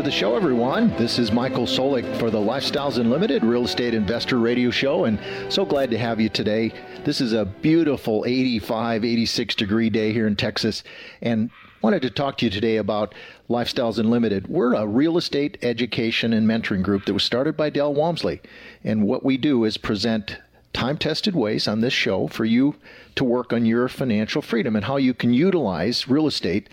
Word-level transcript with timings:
To 0.00 0.04
the 0.04 0.10
show, 0.10 0.34
everyone. 0.34 0.88
This 0.96 1.18
is 1.18 1.30
Michael 1.30 1.66
Soulek 1.66 2.16
for 2.16 2.30
the 2.30 2.38
Lifestyles 2.38 2.96
Unlimited 2.96 3.44
Real 3.44 3.66
Estate 3.66 3.92
Investor 3.92 4.38
Radio 4.38 4.70
Show, 4.70 5.04
and 5.04 5.18
so 5.52 5.66
glad 5.66 5.90
to 5.90 5.98
have 5.98 6.18
you 6.18 6.30
today. 6.30 6.72
This 7.04 7.20
is 7.20 7.34
a 7.34 7.44
beautiful 7.44 8.24
85, 8.26 9.04
86 9.04 9.54
degree 9.56 9.90
day 9.90 10.14
here 10.14 10.26
in 10.26 10.36
Texas, 10.36 10.84
and 11.20 11.50
wanted 11.82 12.00
to 12.00 12.08
talk 12.08 12.38
to 12.38 12.46
you 12.46 12.50
today 12.50 12.78
about 12.78 13.14
Lifestyles 13.50 13.98
Unlimited. 13.98 14.48
We're 14.48 14.72
a 14.72 14.86
real 14.86 15.18
estate 15.18 15.58
education 15.60 16.32
and 16.32 16.48
mentoring 16.48 16.82
group 16.82 17.04
that 17.04 17.12
was 17.12 17.22
started 17.22 17.54
by 17.54 17.68
Del 17.68 17.92
Walmsley, 17.92 18.40
and 18.82 19.06
what 19.06 19.22
we 19.22 19.36
do 19.36 19.64
is 19.64 19.76
present 19.76 20.38
time 20.72 20.96
tested 20.96 21.36
ways 21.36 21.68
on 21.68 21.82
this 21.82 21.92
show 21.92 22.26
for 22.26 22.46
you 22.46 22.74
to 23.16 23.24
work 23.24 23.52
on 23.52 23.66
your 23.66 23.86
financial 23.86 24.40
freedom 24.40 24.76
and 24.76 24.86
how 24.86 24.96
you 24.96 25.12
can 25.12 25.34
utilize 25.34 26.08
real 26.08 26.26
estate 26.26 26.70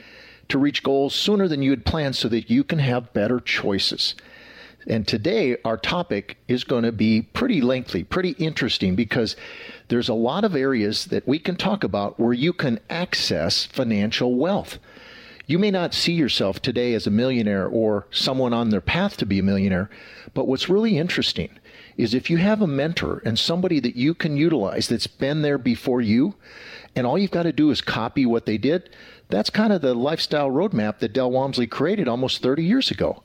to 0.50 0.58
reach 0.58 0.84
goals 0.84 1.14
sooner 1.14 1.48
than 1.48 1.62
you 1.62 1.72
had 1.72 1.86
planned 1.86 2.16
so 2.16 2.28
that 2.30 2.50
you 2.50 2.64
can 2.64 2.80
have 2.80 3.14
better 3.14 3.40
choices. 3.40 4.16
And 4.88 5.05
today, 5.05 5.58
our 5.66 5.76
topic 5.76 6.38
is 6.48 6.63
going 6.63 6.84
to 6.84 6.94
be 6.94 7.21
pretty 7.21 7.60
lengthy, 7.60 8.05
pretty 8.05 8.32
interesting 8.32 8.96
because 8.96 9.36
there's 9.90 10.08
a 10.08 10.13
lot 10.13 10.46
of 10.46 10.55
areas 10.55 11.05
that 11.05 11.27
we 11.27 11.40
can 11.40 11.58
talk 11.58 11.84
about 11.84 12.18
where 12.20 12.34
you 12.34 12.54
can 12.54 12.80
access 12.90 13.66
financial 13.66 14.36
wealth. 14.36 14.80
You 15.46 15.60
may 15.60 15.71
not 15.71 15.94
see 15.94 16.13
yourself 16.13 16.62
today 16.62 16.93
as 16.93 17.08
a 17.08 17.12
millionaire 17.12 17.68
or 17.68 18.08
someone 18.12 18.54
on 18.54 18.70
their 18.70 18.82
path 18.82 19.18
to 19.18 19.26
be 19.26 19.40
a 19.40 19.43
millionaire, 19.43 19.90
but 20.34 20.48
what's 20.48 20.70
really 20.70 20.98
interesting 20.98 21.49
is 21.98 22.14
if 22.14 22.30
you 22.30 22.38
have 22.38 22.62
a 22.62 22.68
mentor 22.68 23.21
and 23.26 23.40
somebody 23.40 23.80
that 23.80 23.96
you 23.96 24.14
can 24.14 24.38
utilize 24.38 24.88
that's 24.88 25.08
been 25.08 25.41
there 25.41 25.58
before 25.58 26.02
you, 26.02 26.36
and 26.96 27.08
all 27.08 27.18
you've 27.18 27.32
got 27.32 27.43
to 27.43 27.54
do 27.54 27.71
is 27.71 27.82
copy 27.82 28.26
what 28.26 28.46
they 28.46 28.58
did, 28.58 28.90
that's 29.30 29.50
kind 29.50 29.74
of 29.74 29.82
the 29.82 29.94
lifestyle 29.94 30.50
roadmap 30.50 31.00
that 31.00 31.14
Del 31.14 31.32
Walmsley 31.32 31.68
created 31.68 32.08
almost 32.08 32.42
30 32.42 32.64
years 32.64 32.92
ago. 32.92 33.24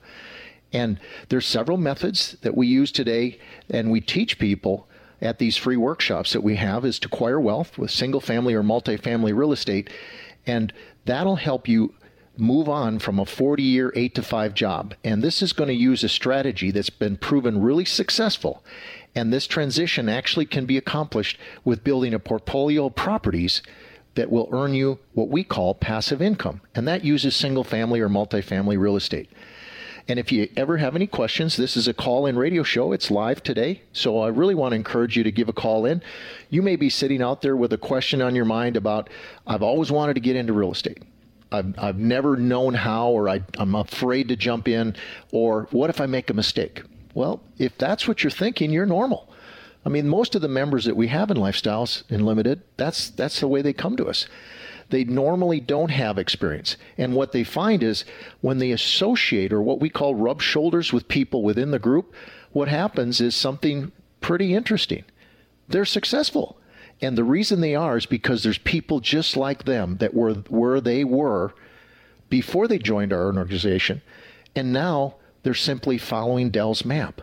And 0.73 0.99
there's 1.29 1.47
several 1.47 1.77
methods 1.77 2.37
that 2.43 2.57
we 2.57 2.67
use 2.67 2.91
today, 2.91 3.39
and 3.69 3.91
we 3.91 4.01
teach 4.01 4.39
people 4.39 4.89
at 5.21 5.39
these 5.39 5.57
free 5.57 5.77
workshops 5.77 6.33
that 6.33 6.43
we 6.43 6.57
have 6.57 6.85
is 6.85 6.99
to 6.99 7.09
acquire 7.09 7.41
wealth 7.41 7.79
with 7.79 7.91
single 7.91 8.21
family 8.21 8.55
or 8.55 8.63
multifamily 8.63 9.37
real 9.37 9.53
estate. 9.53 9.89
And 10.47 10.73
that'll 11.05 11.37
help 11.37 11.69
you 11.69 11.95
move 12.37 12.69
on 12.69 12.99
from 12.99 13.19
a 13.19 13.27
40 13.27 13.63
year 13.63 13.93
8 13.95 14.15
to 14.17 14.23
5 14.23 14.55
job. 14.55 14.95
And 15.05 15.23
this 15.23 15.43
is 15.43 15.53
going 15.53 15.69
to 15.69 15.75
use 15.75 16.03
a 16.03 16.09
strategy 16.09 16.71
that's 16.71 16.91
been 16.91 17.17
proven 17.17 17.61
really 17.61 17.85
successful. 17.85 18.65
And 19.15 19.33
this 19.33 19.47
transition 19.47 20.09
actually 20.09 20.47
can 20.47 20.65
be 20.65 20.79
accomplished 20.79 21.39
with 21.65 21.85
building 21.85 22.15
a 22.15 22.19
portfolio 22.19 22.87
of 22.87 22.97
properties 22.97 23.63
that 24.15 24.31
will 24.31 24.49
earn 24.53 24.75
you 24.75 24.99
what 25.15 25.29
we 25.29 25.45
call 25.45 25.75
passive 25.75 26.21
income. 26.21 26.61
And 26.75 26.87
that 26.87 27.05
uses 27.05 27.35
single 27.35 27.65
family 27.65 28.01
or 28.01 28.09
multifamily 28.09 28.79
real 28.79 28.97
estate. 28.97 29.31
And 30.09 30.19
if 30.19 30.33
you 30.33 30.49
ever 30.57 30.79
have 30.79 30.97
any 30.97 31.07
questions, 31.07 31.57
this 31.57 31.77
is 31.77 31.87
a 31.87 31.95
call 31.95 32.27
in 32.27 32.37
radio 32.37 32.65
show. 32.65 32.93
It's 32.93 33.11
live 33.11 33.43
today. 33.43 33.83
So 33.93 34.19
I 34.19 34.29
really 34.29 34.55
want 34.55 34.73
to 34.73 34.77
encourage 34.77 35.17
you 35.17 35.23
to 35.23 35.31
give 35.31 35.49
a 35.49 35.53
call 35.53 35.87
in. 35.87 36.03
You 36.51 36.61
may 36.61 36.75
be 36.75 36.91
sitting 36.91 37.23
out 37.23 37.41
there 37.41 37.57
with 37.57 37.73
a 37.73 37.79
question 37.79 38.21
on 38.21 38.35
your 38.35 38.45
mind 38.45 38.77
about, 38.77 39.09
I've 39.47 39.63
always 39.63 39.93
wanted 39.93 40.15
to 40.15 40.21
get 40.21 40.35
into 40.35 40.53
real 40.53 40.73
estate. 40.73 41.03
I've, 41.53 41.79
I've 41.79 41.99
never 41.99 42.37
known 42.37 42.75
how, 42.75 43.11
or 43.11 43.29
I, 43.29 43.43
I'm 43.59 43.75
afraid 43.75 44.29
to 44.29 44.37
jump 44.37 44.67
in, 44.67 44.97
or 45.31 45.69
what 45.71 45.91
if 45.91 46.01
I 46.01 46.07
make 46.07 46.31
a 46.31 46.35
mistake? 46.35 46.83
Well, 47.15 47.43
if 47.59 47.77
that's 47.79 48.09
what 48.09 48.25
you're 48.25 48.31
thinking, 48.31 48.71
you're 48.71 48.87
normal. 48.87 49.32
I 49.85 49.89
mean, 49.89 50.09
most 50.09 50.35
of 50.35 50.43
the 50.43 50.49
members 50.49 50.85
that 50.85 50.97
we 50.97 51.09
have 51.09 51.31
in 51.31 51.37
Lifestyles 51.37 52.05
Unlimited, 52.09 52.63
that's 52.77 53.11
that's 53.11 53.41
the 53.41 53.49
way 53.49 53.63
they 53.63 53.73
come 53.73 53.97
to 53.97 54.07
us. 54.07 54.27
They 54.91 55.05
normally 55.05 55.59
don't 55.59 55.91
have 55.91 56.19
experience. 56.19 56.77
And 56.99 57.15
what 57.15 57.33
they 57.33 57.45
find 57.45 57.83
is 57.83 58.05
when 58.41 58.59
they 58.59 58.73
associate 58.73 59.53
or 59.53 59.63
what 59.63 59.81
we 59.81 59.89
call 59.89 60.15
rub 60.15 60.43
shoulders 60.43 60.93
with 60.93 61.09
people 61.09 61.43
within 61.43 61.71
the 61.71 61.79
group, 61.79 62.15
what 62.53 62.69
happens 62.69 63.21
is 63.21 63.35
something 63.35 63.91
pretty 64.21 64.55
interesting. 64.55 65.05
They're 65.69 65.85
successful. 65.87 66.59
And 67.01 67.17
the 67.17 67.25
reason 67.25 67.61
they 67.61 67.75
are 67.75 67.97
is 67.97 68.07
because 68.07 68.43
there's 68.43 68.59
people 68.59 69.01
just 69.01 69.37
like 69.37 69.65
them 69.65 69.97
that 69.97 70.15
were 70.15 70.35
where 70.35 70.81
they 70.81 71.05
were 71.05 71.55
before 72.29 72.69
they 72.69 72.79
joined 72.79 73.13
our 73.13 73.25
organization. 73.25 74.03
And 74.55 74.73
now 74.73 75.17
they're 75.43 75.55
simply 75.55 75.99
following 75.99 76.51
Del's 76.51 76.85
map. 76.85 77.23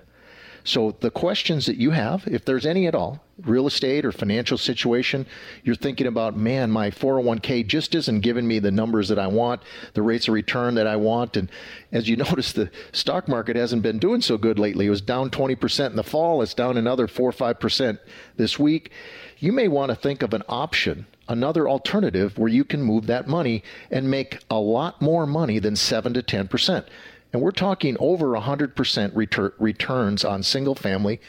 So 0.63 0.95
the 0.99 1.11
questions 1.11 1.65
that 1.65 1.77
you 1.77 1.91
have, 1.91 2.27
if 2.27 2.45
there's 2.45 2.65
any 2.65 2.87
at 2.87 2.95
all, 2.95 3.23
real 3.45 3.67
estate 3.67 4.05
or 4.05 4.11
financial 4.11 4.57
situation, 4.57 5.25
you're 5.63 5.75
thinking 5.75 6.07
about, 6.07 6.35
man, 6.35 6.69
my 6.69 6.91
401k 6.91 7.65
just 7.65 7.95
isn't 7.95 8.19
giving 8.21 8.47
me 8.47 8.59
the 8.59 8.71
numbers 8.71 9.09
that 9.09 9.19
I 9.19 9.27
want, 9.27 9.61
the 9.93 10.01
rates 10.01 10.27
of 10.27 10.33
return 10.33 10.75
that 10.75 10.87
I 10.87 10.95
want. 10.95 11.37
And 11.37 11.49
as 11.91 12.09
you 12.09 12.15
notice, 12.17 12.51
the 12.51 12.69
stock 12.91 13.27
market 13.27 13.55
hasn't 13.55 13.81
been 13.81 13.99
doing 13.99 14.21
so 14.21 14.37
good 14.37 14.59
lately. 14.59 14.87
It 14.87 14.91
was 14.91 15.01
down 15.01 15.29
20% 15.29 15.89
in 15.89 15.95
the 15.95 16.03
fall. 16.03 16.41
It's 16.41 16.53
down 16.53 16.77
another 16.77 17.07
4 17.07 17.29
or 17.29 17.31
5% 17.31 17.99
this 18.37 18.59
week. 18.59 18.91
You 19.37 19.51
may 19.51 19.67
want 19.67 19.89
to 19.89 19.95
think 19.95 20.21
of 20.21 20.33
an 20.33 20.43
option 20.49 21.07
another 21.29 21.69
alternative 21.69 22.37
where 22.37 22.49
you 22.49 22.65
can 22.65 22.81
move 22.81 23.05
that 23.05 23.27
money 23.27 23.63
and 23.91 24.09
make 24.09 24.39
a 24.49 24.59
lot 24.59 24.99
more 25.01 25.25
money 25.27 25.59
than 25.59 25.75
7 25.75 26.13
to 26.15 26.23
10%. 26.23 26.85
And 27.31 27.41
we're 27.41 27.51
talking 27.51 27.95
over 27.99 28.27
100% 28.27 28.73
retur- 28.73 29.53
returns 29.59 30.25
on 30.25 30.43
single 30.43 30.75
family 30.75 31.19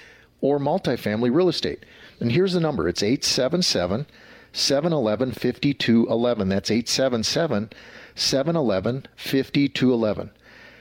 or 0.40 0.58
multifamily 0.58 1.34
real 1.34 1.48
estate. 1.48 1.84
And 2.20 2.32
here's 2.32 2.54
the 2.54 2.60
number 2.60 2.88
it's 2.88 3.02
877 3.02 4.06
711 4.52 5.32
5211. 5.32 6.48
That's 6.48 6.70
877 6.70 7.70
711 8.14 9.06
5211. 9.16 10.30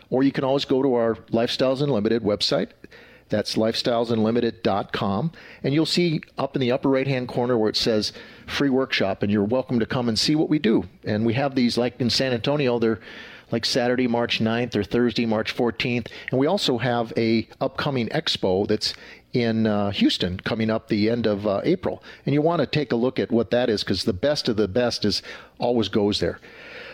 Or 0.10 0.24
you 0.24 0.32
can 0.32 0.44
always 0.44 0.66
go 0.66 0.82
to 0.82 0.96
our 0.96 1.16
Lifestyles 1.32 1.82
Unlimited 1.82 2.24
website. 2.24 2.70
That's 3.30 3.56
lifestylesunlimited.com. 3.56 5.32
And 5.64 5.74
you'll 5.74 5.86
see 5.86 6.22
up 6.38 6.56
in 6.56 6.62
the 6.62 6.72
upper 6.72 6.90
right 6.90 7.08
hand 7.08 7.28
corner 7.28 7.58
where 7.58 7.70
it 7.70 7.78
says 7.78 8.12
free 8.48 8.72
workshop, 8.72 9.22
and 9.22 9.32
you're 9.32 9.44
welcome 9.44 9.80
to 9.80 9.86
come 9.86 10.10
and 10.10 10.18
see 10.18 10.36
what 10.36 10.50
we 10.50 10.58
do. 10.58 10.86
And 11.04 11.28
we 11.28 11.36
have 11.36 11.54
these, 11.54 11.78
like 11.78 12.02
in 12.02 12.10
San 12.10 12.34
Antonio, 12.34 12.80
they're 12.80 13.00
like 13.52 13.66
Saturday, 13.66 14.08
March 14.08 14.40
9th 14.40 14.76
or 14.76 14.84
Thursday, 14.84 15.26
March 15.26 15.56
14th. 15.56 16.08
And 16.32 16.40
we 16.40 16.48
also 16.48 16.78
have 16.78 17.14
a 17.18 17.48
upcoming 17.62 18.08
expo 18.10 18.68
that's 18.68 18.94
in 19.34 19.68
uh, 19.68 19.92
Houston 19.92 20.40
coming 20.40 20.70
up 20.70 20.88
the 20.88 21.10
end 21.10 21.28
of 21.28 21.46
uh, 21.46 21.62
April. 21.64 22.04
And 22.26 22.34
you 22.34 22.42
want 22.42 22.62
to 22.62 22.66
take 22.66 22.92
a 22.92 22.96
look 22.96 23.20
at 23.20 23.32
what 23.32 23.52
that 23.52 23.70
is 23.70 23.84
because 23.84 24.04
the 24.04 24.14
best 24.14 24.50
of 24.50 24.58
the 24.58 24.68
best 24.68 25.06
is 25.06 25.22
always 25.60 25.88
goes 25.88 26.20
there. 26.20 26.40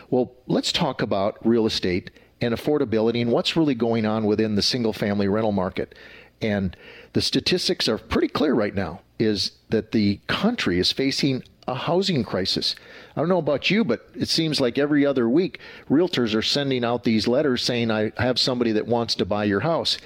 Well, 0.10 0.34
let's 0.48 0.72
talk 0.72 1.02
about 1.02 1.38
real 1.46 1.66
estate 1.66 2.12
and 2.42 2.54
affordability 2.54 3.22
and 3.22 3.32
what's 3.32 3.56
really 3.56 3.76
going 3.76 4.06
on 4.06 4.26
within 4.26 4.56
the 4.56 4.62
single 4.62 4.94
family 4.94 5.28
rental 5.28 5.52
market. 5.52 5.96
And 6.42 6.76
the 7.14 7.22
statistics 7.22 7.88
are 7.88 7.98
pretty 7.98 8.28
clear 8.28 8.54
right 8.54 8.76
now 8.76 9.02
is 9.18 9.52
that 9.70 9.94
the 9.94 10.20
country 10.28 10.80
is 10.80 10.92
facing 10.92 11.44
a 11.68 11.76
housing 11.76 12.24
crisis. 12.24 12.76
I 13.16 13.22
don't 13.22 13.30
know 13.30 13.38
about 13.38 13.70
you, 13.70 13.86
but 13.86 14.10
it 14.14 14.28
seems 14.28 14.60
like 14.60 14.78
every 14.78 15.06
other 15.06 15.30
week, 15.30 15.60
realtors 15.90 16.36
are 16.36 16.42
sending 16.42 16.84
out 16.84 17.04
these 17.04 17.28
letters 17.28 17.64
saying, 17.64 17.90
I 17.90 18.12
have 18.18 18.38
somebody 18.38 18.74
that 18.74 18.88
wants 18.88 19.16
to 19.16 19.26
buy 19.26 19.46
your 19.46 19.62
house. 19.62 19.98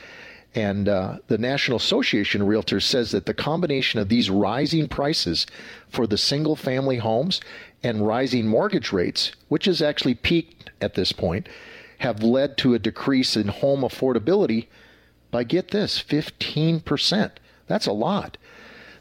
And 0.54 0.88
uh, 0.88 1.18
the 1.28 1.38
National 1.38 1.78
Association 1.78 2.42
of 2.42 2.48
Realtors 2.48 2.84
says 2.84 3.12
that 3.12 3.26
the 3.26 3.34
combination 3.34 4.00
of 4.00 4.10
these 4.10 4.30
rising 4.30 4.88
prices 4.88 5.48
for 5.90 6.08
the 6.08 6.18
single 6.18 6.56
family 6.56 6.98
homes 6.98 7.42
and 7.84 8.06
rising 8.06 8.48
mortgage 8.48 8.92
rates, 8.92 9.32
which 9.48 9.66
has 9.66 9.82
actually 9.82 10.16
peaked 10.16 10.72
at 10.82 10.96
this 10.96 11.12
point, 11.12 11.48
have 12.00 12.24
led 12.24 12.58
to 12.58 12.74
a 12.74 12.80
decrease 12.80 13.36
in 13.36 13.48
home 13.48 13.82
affordability 13.82 14.68
by, 15.32 15.44
get 15.44 15.70
this, 15.70 16.02
15%. 16.02 17.32
That's 17.68 17.86
a 17.86 17.92
lot. 17.92 18.38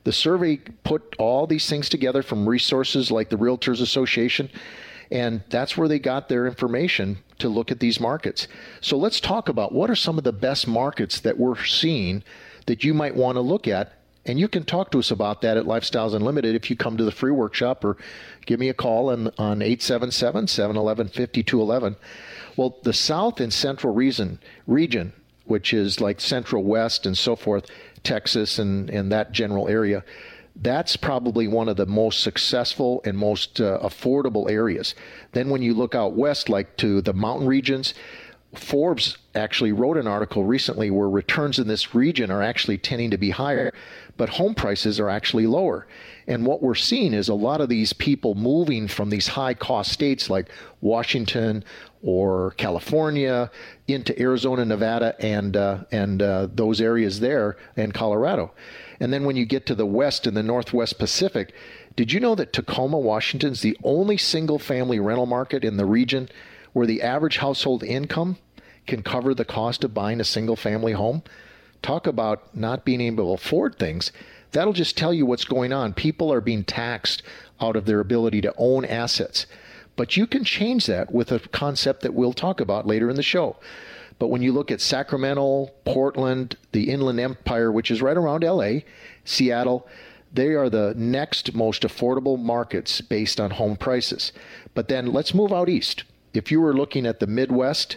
The 0.08 0.12
survey 0.12 0.56
put 0.84 1.14
all 1.18 1.46
these 1.46 1.68
things 1.68 1.90
together 1.90 2.22
from 2.22 2.48
resources 2.48 3.10
like 3.10 3.28
the 3.28 3.36
Realtors 3.36 3.82
Association, 3.82 4.48
and 5.10 5.42
that's 5.50 5.76
where 5.76 5.86
they 5.86 5.98
got 5.98 6.30
their 6.30 6.46
information 6.46 7.18
to 7.40 7.50
look 7.50 7.70
at 7.70 7.78
these 7.78 8.00
markets. 8.00 8.48
So 8.80 8.96
let's 8.96 9.20
talk 9.20 9.50
about 9.50 9.72
what 9.72 9.90
are 9.90 9.94
some 9.94 10.16
of 10.16 10.24
the 10.24 10.32
best 10.32 10.66
markets 10.66 11.20
that 11.20 11.36
we're 11.36 11.62
seeing 11.62 12.24
that 12.64 12.84
you 12.84 12.94
might 12.94 13.16
want 13.16 13.36
to 13.36 13.42
look 13.42 13.68
at 13.68 13.98
And 14.24 14.40
you 14.40 14.48
can 14.48 14.64
talk 14.64 14.90
to 14.92 14.98
us 14.98 15.10
about 15.10 15.42
that 15.42 15.58
at 15.58 15.66
Lifestyles 15.66 16.14
Unlimited 16.14 16.54
if 16.54 16.70
you 16.70 16.76
come 16.76 16.96
to 16.96 17.04
the 17.04 17.12
free 17.12 17.30
workshop 17.30 17.84
or 17.84 17.98
give 18.46 18.58
me 18.58 18.70
a 18.70 18.74
call 18.74 19.10
on, 19.10 19.26
on 19.36 19.60
877 19.60 20.46
711 20.46 21.08
5211. 21.08 21.96
Well, 22.56 22.78
the 22.82 22.94
South 22.94 23.40
and 23.40 23.52
Central 23.52 23.92
region, 23.92 24.38
region, 24.66 25.12
which 25.44 25.74
is 25.74 26.00
like 26.00 26.20
Central 26.20 26.64
West 26.64 27.06
and 27.06 27.16
so 27.16 27.36
forth, 27.36 27.66
Texas 28.08 28.58
and, 28.58 28.88
and 28.88 29.12
that 29.12 29.32
general 29.32 29.68
area, 29.68 30.02
that's 30.56 30.96
probably 30.96 31.46
one 31.46 31.68
of 31.68 31.76
the 31.76 31.86
most 31.86 32.22
successful 32.22 33.00
and 33.04 33.16
most 33.16 33.60
uh, 33.60 33.78
affordable 33.82 34.50
areas. 34.50 34.94
Then 35.32 35.50
when 35.50 35.62
you 35.62 35.74
look 35.74 35.94
out 35.94 36.14
west, 36.14 36.48
like 36.48 36.76
to 36.78 37.02
the 37.02 37.12
mountain 37.12 37.46
regions, 37.46 37.94
Forbes 38.54 39.18
actually 39.34 39.72
wrote 39.72 39.98
an 39.98 40.06
article 40.06 40.42
recently 40.42 40.90
where 40.90 41.08
returns 41.08 41.58
in 41.58 41.68
this 41.68 41.94
region 41.94 42.30
are 42.30 42.42
actually 42.42 42.78
tending 42.78 43.10
to 43.10 43.18
be 43.18 43.30
higher, 43.30 43.74
but 44.16 44.30
home 44.30 44.54
prices 44.54 44.98
are 44.98 45.10
actually 45.10 45.46
lower. 45.46 45.86
And 46.26 46.46
what 46.46 46.62
we're 46.62 46.74
seeing 46.74 47.12
is 47.12 47.28
a 47.28 47.34
lot 47.34 47.60
of 47.60 47.68
these 47.68 47.92
people 47.92 48.34
moving 48.34 48.88
from 48.88 49.10
these 49.10 49.28
high 49.28 49.52
cost 49.52 49.92
states 49.92 50.30
like 50.30 50.48
Washington 50.80 51.62
or 52.02 52.52
California 52.52 53.50
into 53.86 54.18
Arizona, 54.20 54.64
Nevada, 54.64 55.14
and 55.20 55.54
uh, 55.54 55.84
and 55.92 56.22
uh, 56.22 56.48
those 56.52 56.80
areas 56.80 57.20
there, 57.20 57.58
and 57.76 57.92
Colorado. 57.92 58.52
And 58.98 59.12
then 59.12 59.24
when 59.24 59.36
you 59.36 59.44
get 59.44 59.66
to 59.66 59.74
the 59.74 59.86
west 59.86 60.26
and 60.26 60.36
the 60.36 60.42
Northwest 60.42 60.98
Pacific, 60.98 61.52
did 61.96 62.12
you 62.12 62.20
know 62.20 62.34
that 62.34 62.52
Tacoma, 62.52 62.98
Washington 62.98 63.52
is 63.52 63.60
the 63.60 63.76
only 63.84 64.16
single 64.16 64.58
family 64.58 64.98
rental 64.98 65.26
market 65.26 65.64
in 65.64 65.76
the 65.76 65.86
region 65.86 66.28
where 66.72 66.86
the 66.86 67.02
average 67.02 67.38
household 67.38 67.82
income 67.82 68.36
can 68.86 69.02
cover 69.02 69.34
the 69.34 69.44
cost 69.44 69.84
of 69.84 69.94
buying 69.94 70.20
a 70.20 70.24
single 70.24 70.56
family 70.56 70.92
home? 70.92 71.22
Talk 71.82 72.06
about 72.06 72.56
not 72.56 72.84
being 72.84 73.00
able 73.00 73.36
to 73.36 73.42
afford 73.42 73.78
things. 73.78 74.12
That'll 74.52 74.72
just 74.72 74.96
tell 74.96 75.12
you 75.12 75.26
what's 75.26 75.44
going 75.44 75.72
on. 75.72 75.92
People 75.92 76.32
are 76.32 76.40
being 76.40 76.64
taxed 76.64 77.22
out 77.60 77.76
of 77.76 77.84
their 77.84 78.00
ability 78.00 78.40
to 78.42 78.54
own 78.56 78.84
assets. 78.84 79.46
But 79.96 80.16
you 80.16 80.26
can 80.26 80.44
change 80.44 80.86
that 80.86 81.12
with 81.12 81.32
a 81.32 81.40
concept 81.40 82.02
that 82.02 82.14
we'll 82.14 82.32
talk 82.32 82.60
about 82.60 82.86
later 82.86 83.10
in 83.10 83.16
the 83.16 83.22
show. 83.22 83.56
But 84.18 84.28
when 84.28 84.42
you 84.42 84.52
look 84.52 84.70
at 84.70 84.80
Sacramento, 84.80 85.70
Portland, 85.84 86.56
the 86.72 86.90
Inland 86.90 87.20
Empire, 87.20 87.70
which 87.70 87.90
is 87.90 88.02
right 88.02 88.16
around 88.16 88.42
LA, 88.42 88.80
Seattle, 89.24 89.86
they 90.32 90.48
are 90.48 90.68
the 90.68 90.94
next 90.96 91.54
most 91.54 91.82
affordable 91.82 92.38
markets 92.38 93.00
based 93.00 93.40
on 93.40 93.52
home 93.52 93.76
prices. 93.76 94.32
But 94.74 94.88
then 94.88 95.12
let's 95.12 95.34
move 95.34 95.52
out 95.52 95.68
east. 95.68 96.04
If 96.34 96.50
you 96.50 96.60
were 96.60 96.74
looking 96.74 97.06
at 97.06 97.20
the 97.20 97.26
Midwest 97.26 97.96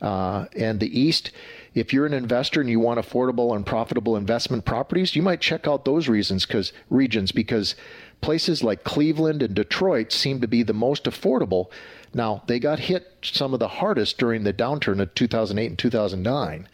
uh, 0.00 0.46
and 0.56 0.80
the 0.80 0.98
East, 1.00 1.30
if 1.74 1.92
you're 1.92 2.06
an 2.06 2.14
investor 2.14 2.60
and 2.60 2.68
you 2.70 2.80
want 2.80 3.00
affordable 3.00 3.56
and 3.56 3.64
profitable 3.64 4.16
investment 4.16 4.64
properties, 4.64 5.16
you 5.16 5.22
might 5.22 5.40
check 5.40 5.66
out 5.66 5.84
those 5.84 6.08
reasons 6.08 6.46
because 6.46 6.72
regions 6.90 7.32
because 7.32 7.74
places 8.20 8.62
like 8.62 8.84
Cleveland 8.84 9.42
and 9.42 9.54
Detroit 9.54 10.12
seem 10.12 10.40
to 10.40 10.48
be 10.48 10.62
the 10.62 10.74
most 10.74 11.04
affordable 11.04 11.68
now, 12.14 12.42
they 12.46 12.58
got 12.58 12.78
hit 12.78 13.16
some 13.22 13.54
of 13.54 13.60
the 13.60 13.68
hardest 13.68 14.18
during 14.18 14.44
the 14.44 14.52
downturn 14.52 15.00
of 15.00 15.14
2008 15.14 15.66
and 15.66 15.78
2009, 15.78 16.68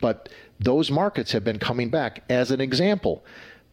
but 0.00 0.28
those 0.58 0.90
markets 0.90 1.32
have 1.32 1.44
been 1.44 1.58
coming 1.58 1.88
back. 1.88 2.24
As 2.28 2.50
an 2.50 2.60
example, 2.60 3.24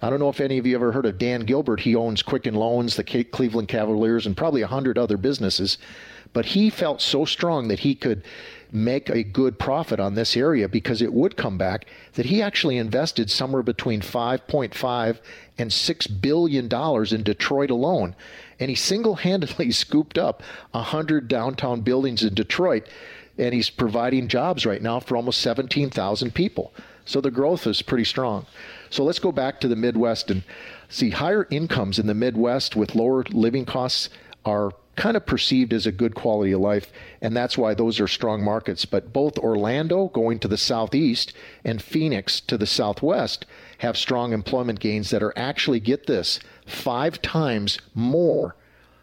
I 0.01 0.09
don't 0.09 0.19
know 0.19 0.29
if 0.29 0.39
any 0.39 0.57
of 0.57 0.65
you 0.65 0.75
ever 0.75 0.91
heard 0.91 1.05
of 1.05 1.17
Dan 1.17 1.41
Gilbert. 1.41 1.81
He 1.81 1.95
owns 1.95 2.21
Quicken 2.21 2.53
Loans, 2.53 2.95
the 2.95 3.03
Cleveland 3.03 3.67
Cavaliers, 3.67 4.25
and 4.25 4.37
probably 4.37 4.61
a 4.61 4.67
hundred 4.67 4.97
other 4.97 5.17
businesses. 5.17 5.77
But 6.33 6.47
he 6.47 6.69
felt 6.69 7.01
so 7.01 7.25
strong 7.25 7.67
that 7.69 7.79
he 7.79 7.95
could 7.95 8.23
make 8.71 9.09
a 9.09 9.23
good 9.23 9.57
profit 9.57 9.99
on 9.99 10.13
this 10.13 10.37
area 10.37 10.69
because 10.69 11.01
it 11.01 11.13
would 11.13 11.35
come 11.35 11.57
back 11.57 11.85
that 12.13 12.27
he 12.27 12.41
actually 12.41 12.77
invested 12.77 13.31
somewhere 13.31 13.63
between 13.63 14.01
5.5 14.01 15.17
and 15.57 15.73
6 15.73 16.07
billion 16.07 16.67
dollars 16.67 17.11
in 17.11 17.23
Detroit 17.23 17.71
alone 17.71 18.15
and 18.59 18.69
he 18.69 18.75
single-handedly 18.75 19.71
scooped 19.71 20.17
up 20.19 20.43
100 20.71 21.27
downtown 21.27 21.81
buildings 21.81 22.21
in 22.21 22.35
Detroit 22.35 22.87
and 23.39 23.53
he's 23.53 23.69
providing 23.69 24.27
jobs 24.27 24.65
right 24.65 24.81
now 24.81 24.99
for 24.99 25.15
almost 25.15 25.39
17,000 25.39 26.35
people. 26.35 26.73
So 27.05 27.21
the 27.21 27.31
growth 27.31 27.65
is 27.65 27.81
pretty 27.81 28.03
strong. 28.03 28.45
So 28.89 29.03
let's 29.03 29.17
go 29.17 29.31
back 29.31 29.61
to 29.61 29.67
the 29.67 29.75
Midwest 29.75 30.29
and 30.29 30.43
see 30.89 31.09
higher 31.09 31.47
incomes 31.49 31.97
in 31.97 32.05
the 32.05 32.13
Midwest 32.13 32.75
with 32.75 32.95
lower 32.95 33.23
living 33.31 33.65
costs 33.65 34.09
are 34.45 34.71
kind 34.99 35.15
of 35.15 35.25
perceived 35.25 35.71
as 35.71 35.87
a 35.87 35.93
good 35.93 36.13
quality 36.13 36.51
of 36.51 36.59
life, 36.59 36.91
and 37.21 37.35
that's 37.35 37.57
why 37.57 37.73
those 37.73 38.01
are 38.01 38.07
strong 38.07 38.43
markets. 38.43 38.83
But 38.83 39.13
both 39.13 39.39
Orlando, 39.39 40.09
going 40.09 40.39
to 40.39 40.47
the 40.49 40.57
southeast, 40.57 41.33
and 41.63 41.81
Phoenix 41.81 42.41
to 42.41 42.57
the 42.57 42.67
southwest 42.67 43.45
have 43.77 43.97
strong 43.97 44.33
employment 44.33 44.81
gains 44.81 45.09
that 45.11 45.23
are 45.23 45.33
actually, 45.37 45.79
get 45.79 46.05
this, 46.05 46.41
five 46.67 47.21
times 47.21 47.79
more 47.95 48.57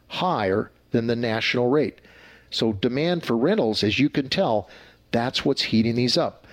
higher 0.08 0.70
than 0.90 1.06
the 1.06 1.16
national 1.16 1.70
rate. 1.70 2.02
So, 2.50 2.75
demand 2.75 3.25
for 3.25 3.37
rentals, 3.37 3.82
as 3.82 3.99
you 3.99 4.10
can 4.10 4.28
tell, 4.28 4.69
that's 5.12 5.46
what's 5.46 5.62
heating 5.62 5.94
these 5.94 6.19
up. 6.19 6.46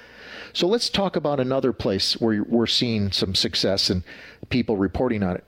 So, 0.53 0.67
let's 0.67 0.89
talk 0.89 1.17
about 1.17 1.41
another 1.41 1.73
place 1.73 2.13
where 2.13 2.43
we're 2.43 2.65
seeing 2.65 3.11
some 3.11 3.35
success 3.35 3.89
and 3.89 4.03
people 4.49 4.77
reporting 4.77 5.21
on 5.21 5.35
it. 5.35 5.43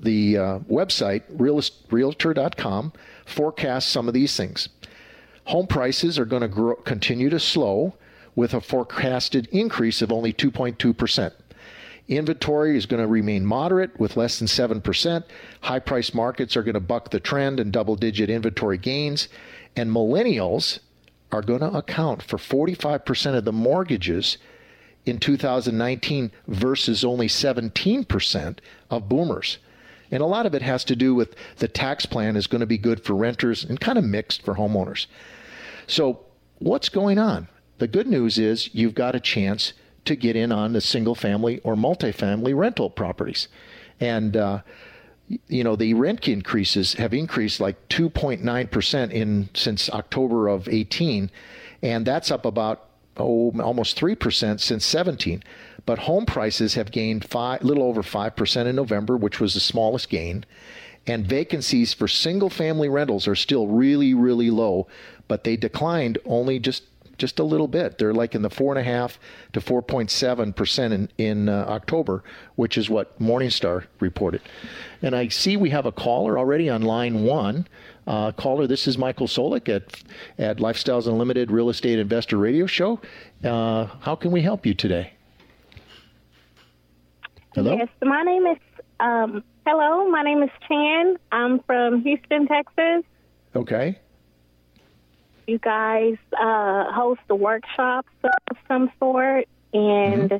The 0.00 0.38
uh, 0.38 0.58
website, 0.60 1.22
realtor.com, 1.90 2.92
forecasts 3.26 3.88
some 3.88 4.08
of 4.08 4.14
these 4.14 4.36
things. 4.36 4.68
Home 5.44 5.66
prices 5.66 6.18
are 6.18 6.24
going 6.24 6.48
to 6.48 6.76
continue 6.84 7.28
to 7.30 7.40
slow 7.40 7.94
with 8.34 8.54
a 8.54 8.60
forecasted 8.60 9.48
increase 9.52 10.00
of 10.00 10.12
only 10.12 10.32
2.2%. 10.32 11.32
Inventory 12.08 12.76
is 12.76 12.86
going 12.86 13.02
to 13.02 13.06
remain 13.06 13.44
moderate 13.44 13.98
with 14.00 14.16
less 14.16 14.38
than 14.38 14.48
7%. 14.48 15.24
High 15.60 15.78
price 15.78 16.12
markets 16.12 16.56
are 16.56 16.62
going 16.62 16.74
to 16.74 16.80
buck 16.80 17.10
the 17.10 17.20
trend 17.20 17.60
and 17.60 17.72
double 17.72 17.94
digit 17.94 18.28
inventory 18.28 18.78
gains. 18.78 19.28
And 19.76 19.90
millennials 19.90 20.80
are 21.30 21.42
going 21.42 21.60
to 21.60 21.72
account 21.72 22.22
for 22.22 22.36
45% 22.36 23.36
of 23.36 23.44
the 23.44 23.52
mortgages 23.52 24.38
in 25.06 25.18
2019 25.18 26.32
versus 26.48 27.04
only 27.04 27.28
17% 27.28 28.58
of 28.90 29.08
boomers. 29.08 29.58
And 30.10 30.22
a 30.22 30.26
lot 30.26 30.46
of 30.46 30.54
it 30.54 30.62
has 30.62 30.84
to 30.84 30.96
do 30.96 31.14
with 31.14 31.34
the 31.58 31.68
tax 31.68 32.06
plan 32.06 32.36
is 32.36 32.46
going 32.46 32.60
to 32.60 32.66
be 32.66 32.78
good 32.78 33.04
for 33.04 33.14
renters 33.14 33.64
and 33.64 33.80
kind 33.80 33.98
of 33.98 34.04
mixed 34.04 34.42
for 34.42 34.54
homeowners. 34.54 35.06
So, 35.86 36.20
what's 36.58 36.88
going 36.88 37.18
on? 37.18 37.48
The 37.78 37.88
good 37.88 38.06
news 38.06 38.38
is 38.38 38.74
you've 38.74 38.94
got 38.94 39.14
a 39.14 39.20
chance 39.20 39.72
to 40.04 40.16
get 40.16 40.36
in 40.36 40.52
on 40.52 40.72
the 40.72 40.80
single 40.80 41.14
family 41.14 41.60
or 41.60 41.74
multifamily 41.74 42.56
rental 42.56 42.90
properties. 42.90 43.48
And, 43.98 44.36
uh, 44.36 44.60
you 45.46 45.62
know, 45.62 45.76
the 45.76 45.94
rent 45.94 46.26
increases 46.26 46.94
have 46.94 47.14
increased 47.14 47.60
like 47.60 47.88
2.9% 47.88 49.10
in 49.12 49.48
since 49.54 49.88
October 49.90 50.48
of 50.48 50.68
18. 50.68 51.30
And 51.82 52.06
that's 52.06 52.30
up 52.30 52.44
about, 52.44 52.86
oh, 53.16 53.52
almost 53.60 53.98
3% 53.98 54.60
since 54.60 54.84
17. 54.84 55.42
But 55.90 55.98
home 55.98 56.24
prices 56.24 56.74
have 56.74 56.92
gained 56.92 57.24
five, 57.24 57.64
little 57.64 57.82
over 57.82 58.04
5% 58.04 58.66
in 58.66 58.76
November, 58.76 59.16
which 59.16 59.40
was 59.40 59.54
the 59.54 59.58
smallest 59.58 60.08
gain. 60.08 60.44
And 61.04 61.26
vacancies 61.26 61.92
for 61.92 62.06
single 62.06 62.48
family 62.48 62.88
rentals 62.88 63.26
are 63.26 63.34
still 63.34 63.66
really, 63.66 64.14
really 64.14 64.50
low, 64.50 64.86
but 65.26 65.42
they 65.42 65.56
declined 65.56 66.18
only 66.24 66.60
just 66.60 66.84
just 67.18 67.40
a 67.40 67.42
little 67.42 67.66
bit. 67.66 67.98
They're 67.98 68.14
like 68.14 68.36
in 68.36 68.42
the 68.42 68.50
four 68.50 68.72
and 68.72 68.78
a 68.78 68.88
half 68.88 69.18
to 69.52 69.60
four 69.60 69.82
point 69.82 70.12
seven 70.12 70.52
percent 70.52 70.94
in 70.94 71.08
in 71.18 71.48
uh, 71.48 71.64
October, 71.68 72.22
which 72.54 72.78
is 72.78 72.88
what 72.88 73.18
Morningstar 73.18 73.86
reported. 73.98 74.42
And 75.02 75.16
I 75.16 75.26
see 75.26 75.56
we 75.56 75.70
have 75.70 75.86
a 75.86 75.92
caller 75.92 76.38
already 76.38 76.70
on 76.70 76.82
line 76.82 77.24
one. 77.24 77.66
Uh, 78.06 78.30
caller, 78.30 78.68
this 78.68 78.86
is 78.86 78.96
Michael 78.96 79.26
Soulek 79.26 79.68
at 79.68 80.04
at 80.38 80.58
Lifestyles 80.58 81.08
Unlimited 81.08 81.50
Real 81.50 81.68
Estate 81.68 81.98
Investor 81.98 82.36
Radio 82.36 82.66
Show. 82.66 83.00
Uh, 83.42 83.86
how 84.02 84.14
can 84.14 84.30
we 84.30 84.42
help 84.42 84.64
you 84.64 84.72
today? 84.72 85.14
Hello. 87.54 87.76
Yes, 87.76 87.88
my 88.02 88.22
name 88.22 88.46
is. 88.46 88.58
Um, 89.00 89.42
hello, 89.66 90.08
my 90.10 90.22
name 90.22 90.42
is 90.42 90.50
Chan. 90.68 91.16
I'm 91.32 91.60
from 91.60 92.02
Houston, 92.02 92.46
Texas. 92.46 93.04
Okay 93.56 93.98
you 95.50 95.58
guys 95.58 96.16
uh, 96.40 96.92
host 96.92 97.20
a 97.28 97.34
workshop 97.34 98.06
of 98.22 98.56
some 98.68 98.90
sort, 98.98 99.48
and 99.74 100.30
mm-hmm. 100.30 100.36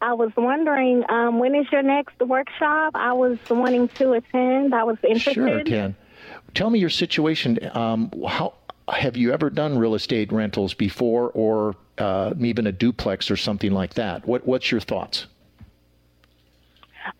I 0.00 0.14
was 0.14 0.30
wondering 0.36 1.04
um, 1.10 1.38
when 1.38 1.54
is 1.54 1.66
your 1.70 1.82
next 1.82 2.18
workshop? 2.20 2.92
I 2.94 3.12
was 3.12 3.38
wanting 3.50 3.88
to 3.88 4.12
attend. 4.12 4.74
I 4.74 4.84
was 4.84 4.96
interested. 5.02 5.34
Sure, 5.34 5.64
Ken. 5.64 5.96
Tell 6.54 6.70
me 6.70 6.78
your 6.78 6.90
situation. 6.90 7.58
Um, 7.74 8.10
how 8.26 8.54
have 8.88 9.16
you 9.16 9.32
ever 9.32 9.50
done 9.50 9.78
real 9.78 9.94
estate 9.94 10.32
rentals 10.32 10.74
before, 10.74 11.30
or 11.34 11.74
uh, 11.98 12.32
even 12.40 12.66
a 12.66 12.72
duplex 12.72 13.30
or 13.30 13.36
something 13.36 13.72
like 13.72 13.94
that? 13.94 14.26
What 14.26 14.46
What's 14.46 14.70
your 14.70 14.80
thoughts? 14.80 15.26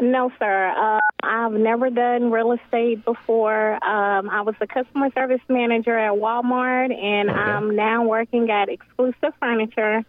No, 0.00 0.30
sir. 0.38 0.68
Uh, 0.76 1.00
I've 1.22 1.52
never 1.52 1.90
done 1.90 2.30
real 2.30 2.52
estate 2.52 3.04
before. 3.04 3.74
Um, 3.84 4.28
I 4.30 4.42
was 4.42 4.54
a 4.60 4.66
customer 4.66 5.10
service 5.14 5.40
manager 5.48 5.96
at 5.98 6.12
Walmart, 6.12 6.94
and 6.94 7.30
okay. 7.30 7.38
I'm 7.38 7.74
now 7.74 8.04
working 8.04 8.50
at 8.50 8.68
Exclusive 8.68 9.32
Furniture. 9.40 10.04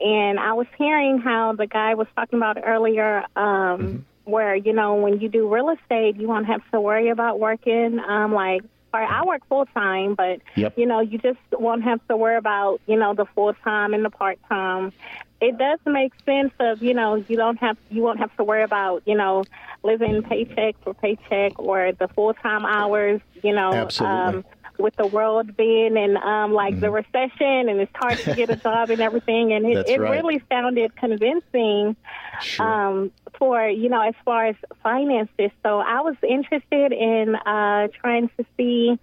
And 0.00 0.40
I 0.40 0.54
was 0.54 0.66
hearing 0.76 1.18
how 1.18 1.52
the 1.52 1.66
guy 1.66 1.94
was 1.94 2.08
talking 2.16 2.38
about 2.38 2.58
earlier 2.64 3.24
um, 3.36 3.44
mm-hmm. 3.44 3.96
where 4.24 4.56
you 4.56 4.72
know 4.72 4.96
when 4.96 5.20
you 5.20 5.28
do 5.28 5.52
real 5.52 5.70
estate, 5.70 6.16
you 6.16 6.26
won't 6.26 6.46
have 6.46 6.62
to 6.72 6.80
worry 6.80 7.10
about 7.10 7.38
working 7.38 8.00
um, 8.00 8.32
like. 8.32 8.62
Or 8.94 9.00
I 9.02 9.24
work 9.24 9.40
full 9.48 9.64
time, 9.66 10.14
but 10.14 10.40
Yep. 10.54 10.74
you 10.76 10.86
know 10.86 11.00
you 11.00 11.18
just 11.18 11.38
won't 11.52 11.82
have 11.82 12.00
to 12.08 12.16
worry 12.16 12.36
about 12.36 12.80
you 12.86 12.98
know 12.98 13.14
the 13.14 13.24
full 13.34 13.54
time 13.64 13.94
and 13.94 14.04
the 14.04 14.10
part 14.10 14.38
time. 14.48 14.92
It 15.40 15.58
does 15.58 15.78
make 15.86 16.12
sense 16.26 16.52
of 16.60 16.82
you 16.82 16.92
know 16.94 17.24
you 17.28 17.36
don't 17.36 17.56
have 17.58 17.78
you 17.90 18.02
won't 18.02 18.18
have 18.20 18.36
to 18.36 18.44
worry 18.44 18.62
about 18.62 19.02
you 19.06 19.16
know 19.16 19.44
living 19.82 20.22
paycheck 20.22 20.76
for 20.84 20.92
paycheck 20.94 21.58
or 21.58 21.92
the 21.98 22.08
full 22.08 22.34
time 22.34 22.66
hours. 22.66 23.20
You 23.42 23.54
know, 23.54 23.72
Absolutely. 23.72 24.38
um, 24.38 24.44
with 24.82 24.94
the 24.96 25.06
world 25.06 25.56
being 25.56 25.96
in 25.96 26.16
um, 26.18 26.52
like 26.52 26.78
the 26.78 26.90
recession 26.90 27.68
and 27.68 27.80
it's 27.80 27.92
hard 27.94 28.18
to 28.18 28.34
get 28.34 28.50
a 28.50 28.56
job 28.56 28.90
and 28.90 29.00
everything, 29.00 29.52
and 29.52 29.64
it, 29.64 29.88
it 29.88 30.00
right. 30.00 30.10
really 30.10 30.42
sounded 30.50 30.94
convincing 30.96 31.96
Sure. 32.40 32.66
um, 32.66 33.12
for 33.38 33.68
you 33.68 33.88
know 33.88 34.00
as 34.00 34.14
far 34.24 34.46
as 34.46 34.56
finances. 34.82 35.50
So 35.62 35.78
I 35.78 36.00
was 36.00 36.16
interested 36.28 36.92
in 36.92 37.36
uh, 37.36 37.88
trying 38.00 38.28
to 38.36 38.44
see. 38.56 38.98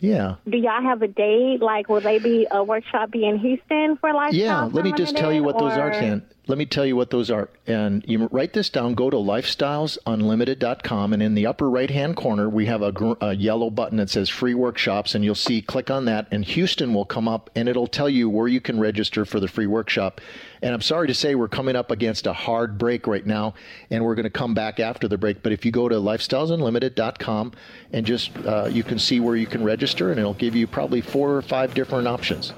yeah. 0.00 0.36
Do 0.46 0.58
y'all 0.58 0.82
have 0.82 1.00
a 1.02 1.08
date? 1.08 1.62
Like, 1.62 1.88
will 1.88 2.00
they 2.00 2.18
be 2.18 2.46
a 2.50 2.62
workshop 2.62 3.10
be 3.10 3.24
in 3.24 3.38
Houston 3.38 3.96
for 3.96 4.12
Lifestyle? 4.12 4.38
Yeah, 4.38 4.64
let 4.64 4.84
me 4.84 4.92
just 4.92 5.16
tell 5.16 5.32
you 5.32 5.42
what 5.42 5.58
those 5.58 5.72
are, 5.72 5.90
Ken. 5.90 6.26
Let 6.46 6.58
me 6.58 6.66
tell 6.66 6.84
you 6.84 6.94
what 6.94 7.08
those 7.08 7.30
are. 7.30 7.48
And 7.66 8.04
you 8.06 8.28
write 8.30 8.52
this 8.52 8.68
down. 8.68 8.94
Go 8.94 9.08
to 9.08 9.16
lifestylesunlimited.com, 9.16 11.14
and 11.14 11.22
in 11.22 11.34
the 11.34 11.46
upper 11.46 11.70
right 11.70 11.90
hand 11.90 12.16
corner, 12.16 12.50
we 12.50 12.66
have 12.66 12.82
a, 12.82 12.92
gr- 12.92 13.14
a 13.22 13.34
yellow 13.34 13.70
button 13.70 13.96
that 13.96 14.10
says 14.10 14.28
free 14.28 14.52
workshops. 14.52 15.14
And 15.14 15.24
you'll 15.24 15.34
see, 15.34 15.62
click 15.62 15.90
on 15.90 16.04
that, 16.04 16.28
and 16.30 16.44
Houston 16.44 16.92
will 16.92 17.06
come 17.06 17.28
up, 17.28 17.48
and 17.56 17.66
it'll 17.66 17.86
tell 17.86 18.10
you 18.10 18.28
where 18.28 18.46
you 18.46 18.60
can 18.60 18.78
register 18.78 19.24
for 19.24 19.40
the 19.40 19.48
free 19.48 19.66
workshop. 19.66 20.20
And 20.60 20.74
I'm 20.74 20.82
sorry 20.82 21.06
to 21.06 21.14
say, 21.14 21.34
we're 21.34 21.48
coming 21.48 21.76
up 21.76 21.90
against 21.90 22.26
a 22.26 22.34
hard 22.34 22.76
break 22.76 23.06
right 23.06 23.24
now, 23.24 23.54
and 23.90 24.04
we're 24.04 24.14
going 24.14 24.24
to 24.24 24.30
come 24.30 24.52
back 24.52 24.78
after 24.78 25.08
the 25.08 25.16
break. 25.16 25.42
But 25.42 25.52
if 25.52 25.64
you 25.64 25.72
go 25.72 25.88
to 25.88 25.94
lifestylesunlimited.com 25.94 27.52
and 27.92 28.04
just 28.04 28.36
uh, 28.44 28.66
you 28.70 28.82
can 28.82 28.98
see 28.98 29.18
where 29.18 29.36
you 29.36 29.46
can 29.46 29.64
register, 29.64 30.10
and 30.10 30.20
it'll 30.20 30.34
give 30.34 30.54
you 30.54 30.66
probably 30.66 31.00
four 31.00 31.36
or 31.36 31.42
five 31.42 31.72
different 31.72 32.06
options. 32.06 32.52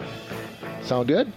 Sound 0.83 1.07
good? 1.09 1.33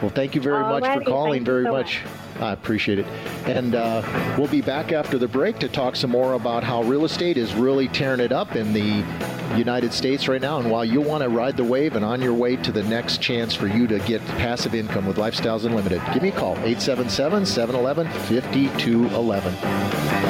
Well, 0.00 0.10
thank 0.10 0.34
you 0.34 0.40
very 0.40 0.62
much 0.62 0.84
for 0.84 1.02
calling. 1.02 1.44
thank 1.44 1.46
Very 1.46 1.64
so 1.64 1.72
much. 1.72 2.00
I 2.40 2.52
appreciate 2.52 2.98
it. 2.98 3.06
And 3.44 3.74
uh, 3.74 4.02
we'll 4.38 4.48
be 4.48 4.62
back 4.62 4.92
after 4.92 5.18
the 5.18 5.28
break 5.28 5.58
to 5.58 5.68
talk 5.68 5.94
some 5.94 6.10
more 6.10 6.32
about 6.32 6.64
how 6.64 6.82
real 6.84 7.04
estate 7.04 7.36
is 7.36 7.52
really 7.54 7.88
tearing 7.88 8.20
it 8.20 8.32
up 8.32 8.56
in 8.56 8.72
the 8.72 9.04
United 9.58 9.92
States 9.92 10.26
right 10.26 10.40
now. 10.40 10.58
And 10.58 10.70
while 10.70 10.84
you 10.84 11.02
want 11.02 11.22
to 11.22 11.28
ride 11.28 11.58
the 11.58 11.64
wave 11.64 11.96
and 11.96 12.04
on 12.04 12.22
your 12.22 12.32
way 12.32 12.56
to 12.56 12.72
the 12.72 12.82
next 12.84 13.20
chance 13.20 13.54
for 13.54 13.66
you 13.66 13.86
to 13.88 13.98
get 14.00 14.24
passive 14.26 14.74
income 14.74 15.06
with 15.06 15.16
Lifestyles 15.16 15.66
Unlimited, 15.66 16.00
give 16.14 16.22
me 16.22 16.30
a 16.30 16.32
call 16.32 16.52
877 16.52 17.44
711 17.44 18.06
5211. 18.06 20.29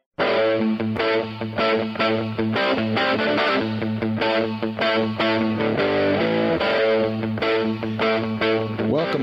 Welcome 0.61 0.85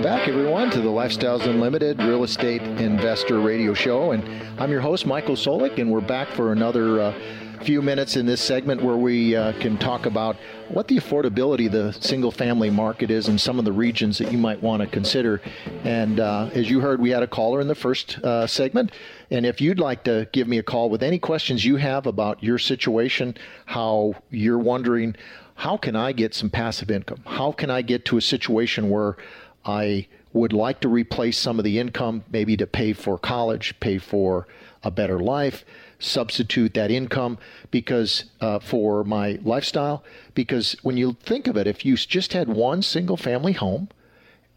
back, 0.03 0.27
everyone, 0.27 0.71
to 0.71 0.81
the 0.81 0.89
Lifestyles 0.89 1.47
Unlimited 1.47 2.03
Real 2.03 2.25
Estate 2.25 2.63
Investor 2.63 3.39
Radio 3.39 3.73
Show. 3.73 4.11
And 4.11 4.29
I'm 4.61 4.73
your 4.73 4.81
host, 4.81 5.07
Michael 5.07 5.37
Soulek, 5.37 5.79
and 5.79 5.93
we're 5.93 6.01
back 6.01 6.27
for 6.27 6.51
another 6.51 7.01
uh, 7.01 7.15
few 7.59 7.83
minutes 7.83 8.17
in 8.17 8.27
this 8.27 8.41
segment 8.41 8.83
where 8.83 8.97
we 8.97 9.37
uh, 9.37 9.53
can 9.61 9.77
talk 9.79 10.07
about 10.07 10.37
what 10.69 10.89
the 10.89 10.97
affordability 10.97 11.71
the 11.71 11.93
single 11.93 12.31
family 12.31 12.71
market 12.71 13.11
is 13.11 13.29
in 13.29 13.39
some 13.39 13.59
of 13.59 13.65
the 13.65 13.73
regions 13.73 14.19
that 14.19 14.33
you 14.33 14.39
might 14.39 14.63
want 14.63 14.81
to 14.83 14.89
consider. 14.89 15.41
And 15.85 16.21
uh, 16.21 16.51
as 16.55 16.71
you 16.71 16.81
heard, 16.81 17.01
we 17.01 17.11
had 17.11 17.23
a 17.23 17.27
caller 17.27 17.61
in 17.61 17.69
the 17.69 17.75
first 17.75 18.19
uh, 18.19 18.47
segment. 18.47 18.93
And 19.31 19.45
if 19.45 19.61
you'd 19.61 19.81
like 19.81 20.05
to 20.05 20.29
give 20.33 20.49
me 20.49 20.59
a 20.59 20.63
call 20.63 20.91
with 20.91 21.03
any 21.03 21.19
questions 21.19 21.65
you 21.65 21.77
have 21.77 22.07
about 22.07 22.43
your 22.43 22.59
situation, 22.59 23.37
how 23.67 24.15
you're 24.31 24.59
wondering, 24.59 25.17
how 25.55 25.77
can 25.77 25.97
I 25.97 26.13
get 26.13 26.35
some 26.35 26.51
passive 26.51 26.91
income? 26.91 27.23
How 27.27 27.53
can 27.53 27.71
I 27.71 27.83
get 27.83 28.05
to 28.07 28.17
a 28.17 28.23
situation 28.23 28.91
where 28.91 29.17
I 29.65 30.07
would 30.33 30.53
like 30.53 30.81
to 30.81 30.89
replace 30.89 31.39
some 31.39 31.59
of 31.59 31.65
the 31.65 31.79
income, 31.79 32.25
maybe 32.31 32.57
to 32.57 32.67
pay 32.67 32.93
for 32.93 33.19
college, 33.19 33.79
pay 33.81 33.99
for 33.99 34.47
a 34.83 34.91
better 34.91 35.19
life, 35.19 35.65
substitute 35.99 36.75
that 36.75 36.91
income 36.91 37.39
because 37.71 38.25
uh, 38.41 38.59
for 38.59 39.05
my 39.05 39.39
lifestyle? 39.43 40.05
Because 40.35 40.77
when 40.83 40.97
you 40.97 41.17
think 41.23 41.47
of 41.47 41.57
it, 41.57 41.67
if 41.67 41.85
you 41.85 41.97
just 41.97 42.33
had 42.33 42.49
one 42.49 42.83
single 42.83 43.17
family 43.17 43.53
home 43.53 43.89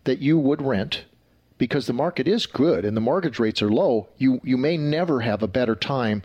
that 0.04 0.20
you 0.20 0.38
would 0.38 0.62
rent, 0.62 1.06
because 1.58 1.86
the 1.86 1.94
market 1.94 2.28
is 2.28 2.48
good 2.48 2.86
and 2.86 2.98
the 2.98 3.02
mortgage 3.02 3.38
rates 3.38 3.62
are 3.62 3.70
low, 3.70 4.08
you 4.18 4.42
you 4.44 4.58
may 4.58 4.78
never 4.78 5.22
have 5.22 5.44
a 5.44 5.48
better 5.48 5.76
time 5.76 6.24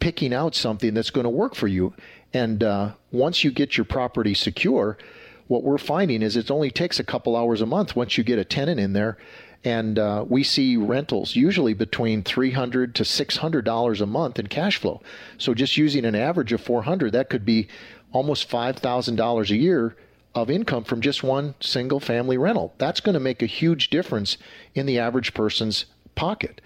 picking 0.00 0.34
out 0.34 0.54
something 0.54 0.94
that's 0.94 1.10
going 1.10 1.24
to 1.24 1.30
work 1.30 1.54
for 1.54 1.68
you. 1.68 1.94
And 2.32 2.62
uh, 2.64 2.92
once 3.12 3.44
you 3.44 3.50
get 3.50 3.76
your 3.76 3.84
property 3.84 4.34
secure, 4.34 4.98
what 5.46 5.62
we're 5.62 5.78
finding 5.78 6.22
is 6.22 6.36
it 6.36 6.50
only 6.50 6.70
takes 6.70 6.98
a 6.98 7.04
couple 7.04 7.36
hours 7.36 7.60
a 7.60 7.66
month 7.66 7.94
once 7.94 8.16
you 8.16 8.24
get 8.24 8.38
a 8.38 8.44
tenant 8.44 8.80
in 8.80 8.92
there. 8.92 9.18
And 9.62 9.98
uh, 9.98 10.24
we 10.26 10.42
see 10.42 10.76
rentals 10.76 11.36
usually 11.36 11.74
between 11.74 12.22
300 12.22 12.94
to 12.94 13.02
$600 13.02 14.00
a 14.00 14.06
month 14.06 14.38
in 14.38 14.46
cash 14.46 14.78
flow. 14.78 15.02
So 15.36 15.52
just 15.52 15.76
using 15.76 16.04
an 16.04 16.14
average 16.14 16.52
of 16.52 16.62
400, 16.62 17.12
that 17.12 17.28
could 17.28 17.44
be 17.44 17.68
almost 18.12 18.48
$5,000 18.48 19.50
a 19.50 19.56
year 19.56 19.96
of 20.34 20.50
income 20.50 20.84
from 20.84 21.00
just 21.00 21.22
one 21.22 21.54
single 21.60 22.00
family 22.00 22.38
rental. 22.38 22.72
That's 22.78 23.00
going 23.00 23.14
to 23.14 23.20
make 23.20 23.42
a 23.42 23.46
huge 23.46 23.90
difference 23.90 24.38
in 24.74 24.86
the 24.86 24.98
average 24.98 25.34
person's 25.34 25.86
pocket. 26.14 26.60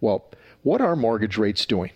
Well, 0.00 0.24
what 0.62 0.80
are 0.80 0.96
mortgage 0.96 1.38
rates 1.38 1.64
doing? 1.64 1.90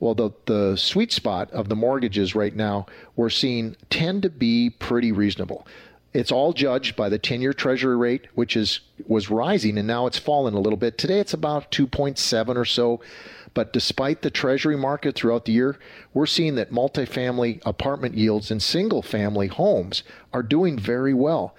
Well, 0.00 0.14
the, 0.14 0.30
the 0.46 0.76
sweet 0.76 1.12
spot 1.12 1.50
of 1.50 1.68
the 1.68 1.76
mortgages 1.76 2.34
right 2.34 2.54
now 2.54 2.86
we're 3.16 3.30
seeing 3.30 3.76
tend 3.90 4.22
to 4.22 4.30
be 4.30 4.70
pretty 4.70 5.12
reasonable. 5.12 5.66
It's 6.18 6.32
all 6.32 6.52
judged 6.52 6.96
by 6.96 7.08
the 7.08 7.18
10-year 7.20 7.52
treasury 7.52 7.96
rate, 7.96 8.26
which 8.34 8.56
is 8.56 8.80
was 9.06 9.30
rising 9.30 9.78
and 9.78 9.86
now 9.86 10.08
it's 10.08 10.18
fallen 10.18 10.52
a 10.52 10.58
little 10.58 10.76
bit. 10.76 10.98
Today 10.98 11.20
it's 11.20 11.32
about 11.32 11.70
2.7 11.70 12.56
or 12.56 12.64
so. 12.64 13.00
But 13.54 13.72
despite 13.72 14.22
the 14.22 14.30
treasury 14.30 14.76
market 14.76 15.14
throughout 15.14 15.44
the 15.44 15.52
year, 15.52 15.78
we're 16.12 16.26
seeing 16.26 16.56
that 16.56 16.72
multifamily 16.72 17.62
apartment 17.64 18.16
yields 18.16 18.50
and 18.50 18.60
single 18.60 19.00
family 19.00 19.46
homes 19.46 20.02
are 20.32 20.42
doing 20.42 20.76
very 20.76 21.14
well. 21.14 21.54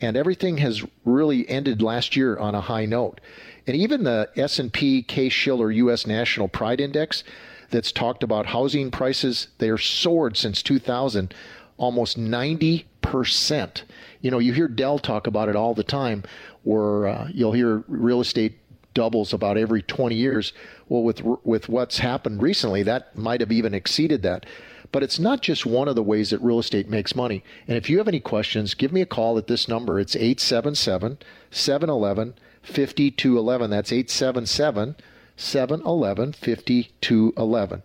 And 0.00 0.16
everything 0.16 0.58
has 0.58 0.86
really 1.04 1.48
ended 1.48 1.82
last 1.82 2.14
year 2.14 2.38
on 2.38 2.54
a 2.54 2.60
high 2.60 2.86
note. 2.86 3.20
And 3.66 3.74
even 3.74 4.04
the 4.04 4.30
S&P 4.36 5.02
Case 5.02 5.32
Shiller 5.32 5.72
US 5.72 6.06
National 6.06 6.46
Price 6.46 6.78
Index 6.78 7.24
that's 7.70 7.90
talked 7.90 8.22
about 8.22 8.46
housing 8.46 8.92
prices, 8.92 9.48
they're 9.58 9.76
soared 9.76 10.36
since 10.36 10.62
2000 10.62 11.34
almost 11.76 12.18
90%. 12.18 13.82
You 14.20 14.30
know, 14.30 14.38
you 14.38 14.52
hear 14.52 14.68
Del 14.68 14.98
talk 14.98 15.26
about 15.26 15.48
it 15.48 15.56
all 15.56 15.74
the 15.74 15.84
time 15.84 16.24
where 16.62 17.06
uh, 17.06 17.28
you'll 17.32 17.52
hear 17.52 17.84
real 17.88 18.20
estate 18.20 18.58
doubles 18.94 19.32
about 19.32 19.58
every 19.58 19.82
20 19.82 20.14
years. 20.14 20.52
Well, 20.88 21.02
with 21.02 21.22
with 21.44 21.68
what's 21.68 21.98
happened 21.98 22.42
recently, 22.42 22.82
that 22.84 23.16
might 23.16 23.40
have 23.40 23.52
even 23.52 23.74
exceeded 23.74 24.22
that. 24.22 24.46
But 24.92 25.02
it's 25.02 25.18
not 25.18 25.42
just 25.42 25.66
one 25.66 25.88
of 25.88 25.96
the 25.96 26.04
ways 26.04 26.30
that 26.30 26.40
real 26.40 26.60
estate 26.60 26.88
makes 26.88 27.16
money. 27.16 27.42
And 27.66 27.76
if 27.76 27.90
you 27.90 27.98
have 27.98 28.06
any 28.06 28.20
questions, 28.20 28.74
give 28.74 28.92
me 28.92 29.00
a 29.00 29.06
call 29.06 29.36
at 29.36 29.48
this 29.48 29.66
number. 29.66 29.98
It's 29.98 30.14
877 30.14 31.18
711 31.50 32.34
5211. 32.62 33.70
That's 33.70 33.92
877 33.92 34.96
711 35.36 36.32
5211. 36.32 37.82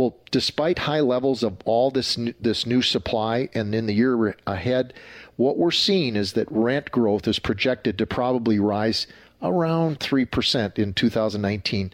Well, 0.00 0.16
despite 0.30 0.78
high 0.78 1.00
levels 1.00 1.42
of 1.42 1.58
all 1.66 1.90
this 1.90 2.16
new, 2.16 2.32
this 2.40 2.64
new 2.64 2.80
supply 2.80 3.50
and 3.52 3.74
in 3.74 3.84
the 3.84 3.92
year 3.92 4.34
ahead, 4.46 4.94
what 5.36 5.58
we're 5.58 5.70
seeing 5.70 6.16
is 6.16 6.32
that 6.32 6.50
rent 6.50 6.90
growth 6.90 7.28
is 7.28 7.38
projected 7.38 7.98
to 7.98 8.06
probably 8.06 8.58
rise 8.58 9.06
around 9.42 10.00
3% 10.00 10.78
in 10.78 10.94
2019. 10.94 11.92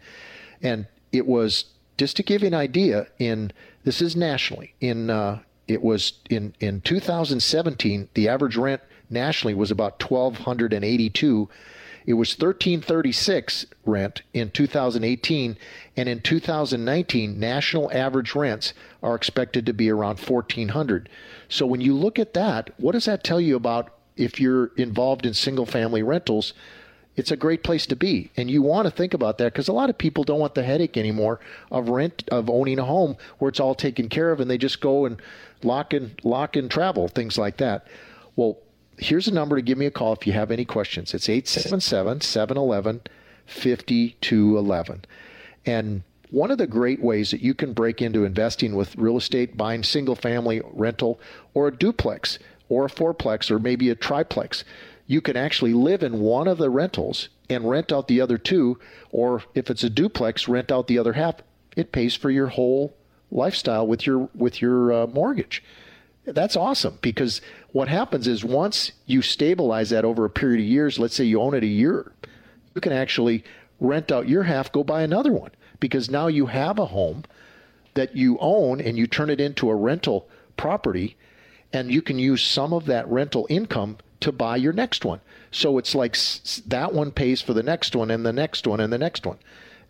And 0.62 0.86
it 1.10 1.26
was 1.26 1.64
just 1.98 2.16
to 2.18 2.22
give 2.22 2.42
you 2.42 2.46
an 2.46 2.54
idea 2.54 3.08
in 3.18 3.50
this 3.82 4.00
is 4.00 4.14
nationally 4.14 4.72
in 4.80 5.10
uh, 5.10 5.40
it 5.66 5.82
was 5.82 6.12
in 6.30 6.54
in 6.60 6.82
2017 6.82 8.08
the 8.14 8.28
average 8.28 8.56
rent 8.56 8.82
nationally 9.10 9.54
was 9.54 9.72
about 9.72 10.00
1282 10.00 11.48
It 12.06 12.14
was 12.14 12.30
1336 12.30 13.66
rent 13.84 14.22
in 14.32 14.50
2018 14.50 15.58
and 15.96 16.08
in 16.08 16.20
2019 16.20 17.38
national 17.38 17.92
average 17.92 18.34
rents 18.36 18.72
are 19.02 19.16
expected 19.16 19.66
to 19.66 19.72
be 19.72 19.90
around 19.90 20.20
1400. 20.20 21.08
So 21.48 21.66
when 21.66 21.80
you 21.80 21.94
look 21.94 22.18
at 22.18 22.34
that, 22.34 22.70
what 22.78 22.92
does 22.92 23.06
that 23.06 23.24
tell 23.24 23.40
you 23.40 23.56
about 23.56 23.92
if 24.16 24.40
you're 24.40 24.66
involved 24.76 25.26
in 25.26 25.34
single 25.34 25.66
family 25.66 26.02
rentals? 26.02 26.54
It's 27.16 27.32
a 27.32 27.36
great 27.36 27.64
place 27.64 27.86
to 27.86 27.96
be. 27.96 28.30
And 28.36 28.50
you 28.50 28.62
want 28.62 28.86
to 28.86 28.90
think 28.90 29.12
about 29.12 29.38
that 29.38 29.52
because 29.52 29.68
a 29.68 29.72
lot 29.72 29.90
of 29.90 29.98
people 29.98 30.22
don't 30.22 30.38
want 30.38 30.54
the 30.54 30.62
headache 30.62 30.96
anymore 30.96 31.40
of 31.72 31.88
rent 31.88 32.22
of 32.30 32.48
owning 32.48 32.78
a 32.78 32.84
home 32.84 33.16
where 33.38 33.48
it's 33.48 33.60
all 33.60 33.74
taken 33.74 34.08
care 34.08 34.30
of 34.30 34.38
and 34.38 34.48
they 34.48 34.58
just 34.58 34.80
go 34.80 35.06
and 35.06 35.20
lock 35.62 35.92
and 35.92 36.20
lock 36.22 36.54
and 36.54 36.70
travel, 36.70 37.08
things 37.08 37.36
like 37.36 37.56
that. 37.56 37.86
Well, 38.36 38.58
here's 38.98 39.28
a 39.28 39.34
number 39.34 39.56
to 39.56 39.62
give 39.62 39.78
me 39.78 39.86
a 39.86 39.90
call 39.90 40.12
if 40.12 40.26
you 40.26 40.32
have 40.32 40.50
any 40.50 40.64
questions. 40.64 41.14
It's 41.14 41.28
877 41.28 42.20
711 42.20 43.02
5211. 43.46 45.04
And 45.64 46.02
one 46.30 46.50
of 46.50 46.58
the 46.58 46.66
great 46.66 47.00
ways 47.00 47.30
that 47.30 47.40
you 47.40 47.54
can 47.54 47.72
break 47.72 48.02
into 48.02 48.24
investing 48.24 48.74
with 48.74 48.96
real 48.96 49.16
estate, 49.16 49.56
buying 49.56 49.82
single 49.82 50.16
family 50.16 50.60
rental 50.72 51.20
or 51.54 51.68
a 51.68 51.76
duplex 51.76 52.38
or 52.68 52.86
a 52.86 52.90
fourplex 52.90 53.50
or 53.50 53.58
maybe 53.58 53.90
a 53.90 53.94
triplex, 53.94 54.64
you 55.06 55.20
can 55.20 55.36
actually 55.36 55.72
live 55.72 56.02
in 56.02 56.20
one 56.20 56.48
of 56.48 56.58
the 56.58 56.70
rentals 56.70 57.28
and 57.48 57.68
rent 57.68 57.92
out 57.92 58.08
the 58.08 58.20
other 58.20 58.38
two, 58.38 58.78
or 59.12 59.42
if 59.54 59.70
it's 59.70 59.84
a 59.84 59.90
duplex, 59.90 60.48
rent 60.48 60.72
out 60.72 60.88
the 60.88 60.98
other 60.98 61.12
half. 61.12 61.36
It 61.76 61.92
pays 61.92 62.16
for 62.16 62.30
your 62.30 62.48
whole 62.48 62.96
lifestyle 63.30 63.86
with 63.86 64.06
your 64.06 64.28
with 64.34 64.60
your 64.60 64.92
uh, 64.92 65.06
mortgage. 65.06 65.62
That's 66.24 66.56
awesome 66.56 66.98
because 67.02 67.40
what 67.76 67.88
happens 67.88 68.26
is 68.26 68.42
once 68.42 68.92
you 69.04 69.20
stabilize 69.20 69.90
that 69.90 70.06
over 70.06 70.24
a 70.24 70.30
period 70.30 70.60
of 70.60 70.66
years, 70.66 70.98
let's 70.98 71.14
say 71.14 71.24
you 71.24 71.42
own 71.42 71.52
it 71.52 71.62
a 71.62 71.66
year, 71.66 72.10
you 72.74 72.80
can 72.80 72.90
actually 72.94 73.44
rent 73.80 74.10
out 74.10 74.26
your 74.26 74.44
half, 74.44 74.72
go 74.72 74.82
buy 74.82 75.02
another 75.02 75.30
one 75.30 75.50
because 75.78 76.08
now 76.08 76.26
you 76.26 76.46
have 76.46 76.78
a 76.78 76.86
home 76.86 77.22
that 77.92 78.16
you 78.16 78.38
own 78.40 78.80
and 78.80 78.96
you 78.96 79.06
turn 79.06 79.28
it 79.28 79.42
into 79.42 79.68
a 79.68 79.74
rental 79.74 80.26
property 80.56 81.18
and 81.70 81.92
you 81.92 82.00
can 82.00 82.18
use 82.18 82.42
some 82.42 82.72
of 82.72 82.86
that 82.86 83.06
rental 83.08 83.46
income 83.50 83.98
to 84.20 84.32
buy 84.32 84.56
your 84.56 84.72
next 84.72 85.04
one. 85.04 85.20
So 85.50 85.76
it's 85.76 85.94
like 85.94 86.16
that 86.68 86.94
one 86.94 87.10
pays 87.10 87.42
for 87.42 87.52
the 87.52 87.62
next 87.62 87.94
one 87.94 88.10
and 88.10 88.24
the 88.24 88.32
next 88.32 88.66
one 88.66 88.80
and 88.80 88.90
the 88.90 88.96
next 88.96 89.26
one. 89.26 89.36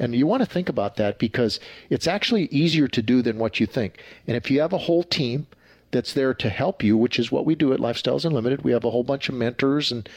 And 0.01 0.13
you 0.13 0.27
want 0.27 0.43
to 0.43 0.47
think 0.47 0.69
about 0.69 0.97
that 0.97 1.21
because 1.21 1.61
it's 1.89 2.09
actually 2.09 2.47
easier 2.47 2.89
to 2.89 3.01
do 3.01 3.23
than 3.23 3.39
what 3.39 3.61
you 3.61 3.67
think. 3.67 4.03
And 4.27 4.37
if 4.37 4.51
you 4.51 4.61
have 4.61 4.73
a 4.73 4.79
whole 4.79 5.05
team 5.05 5.47
that's 5.91 6.13
there 6.13 6.35
to 6.35 6.49
help 6.49 6.83
you, 6.83 6.97
which 6.97 7.19
is 7.19 7.33
what 7.33 7.47
we 7.47 7.55
do 7.55 7.73
at 7.73 7.81
Lifestyles 7.81 8.25
Unlimited, 8.25 8.63
we 8.63 8.73
have 8.73 8.85
a 8.85 8.91
whole 8.91 9.05
bunch 9.05 9.29
of 9.29 9.35
mentors 9.35 9.93
and 9.93 10.09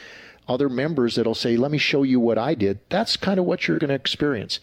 other 0.48 0.68
members 0.68 1.14
that'll 1.14 1.34
say, 1.34 1.56
Let 1.56 1.70
me 1.70 1.78
show 1.78 2.02
you 2.02 2.18
what 2.18 2.38
I 2.38 2.54
did. 2.54 2.80
That's 2.88 3.16
kind 3.16 3.38
of 3.38 3.46
what 3.46 3.66
you're 3.68 3.78
going 3.78 3.88
to 3.88 3.94
experience. 3.94 4.60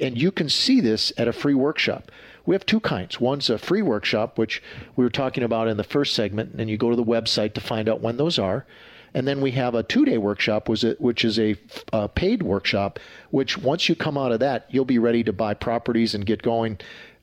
And 0.00 0.20
you 0.20 0.32
can 0.32 0.48
see 0.48 0.80
this 0.80 1.12
at 1.18 1.28
a 1.28 1.32
free 1.32 1.54
workshop. 1.54 2.10
We 2.46 2.54
have 2.54 2.64
two 2.64 2.80
kinds. 2.80 3.20
One's 3.20 3.50
a 3.50 3.58
free 3.58 3.82
workshop, 3.82 4.38
which 4.38 4.62
we 4.96 5.04
were 5.04 5.10
talking 5.10 5.44
about 5.44 5.68
in 5.68 5.76
the 5.76 5.84
first 5.84 6.14
segment, 6.14 6.54
and 6.56 6.70
you 6.70 6.78
go 6.78 6.90
to 6.90 6.96
the 6.96 7.04
website 7.04 7.52
to 7.54 7.60
find 7.60 7.88
out 7.88 8.00
when 8.00 8.16
those 8.16 8.38
are. 8.38 8.66
And 9.12 9.26
then 9.26 9.40
we 9.40 9.50
have 9.52 9.74
a 9.74 9.82
two 9.82 10.04
day 10.04 10.18
workshop, 10.18 10.68
which 10.68 11.24
is 11.24 11.38
a, 11.38 11.56
a, 11.92 12.08
paid 12.08 12.42
workshop, 12.42 12.98
which 13.30 13.58
once 13.58 13.88
you 13.88 13.94
come 13.94 14.16
out 14.16 14.32
of 14.32 14.40
that, 14.40 14.66
you'll 14.70 14.84
be 14.84 14.98
ready 14.98 15.24
to 15.24 15.32
buy 15.32 15.54
properties 15.54 16.14
and 16.14 16.24
get 16.24 16.42
going. 16.42 16.78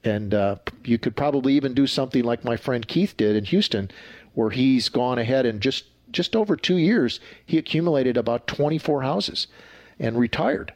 And 0.08 0.34
uh, 0.34 0.56
you 0.84 0.98
could 0.98 1.16
probably 1.16 1.54
even 1.54 1.74
do 1.74 1.86
something 1.86 2.24
like 2.24 2.44
my 2.44 2.58
friend 2.58 2.88
Keith 2.88 3.16
did 3.18 3.36
in 3.36 3.46
Houston, 3.46 3.92
where 4.34 4.50
he's 4.50 4.90
gone 4.90 5.20
ahead 5.20 5.46
and 5.46 5.62
just 5.62 5.86
just 6.12 6.36
over 6.36 6.56
two 6.56 6.78
years, 6.78 7.20
he 7.46 7.58
accumulated 7.58 8.16
about 8.16 8.48
24 8.48 9.02
houses 9.02 9.48
and 10.00 10.18
retired. 10.18 10.74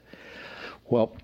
Well, 0.89 1.15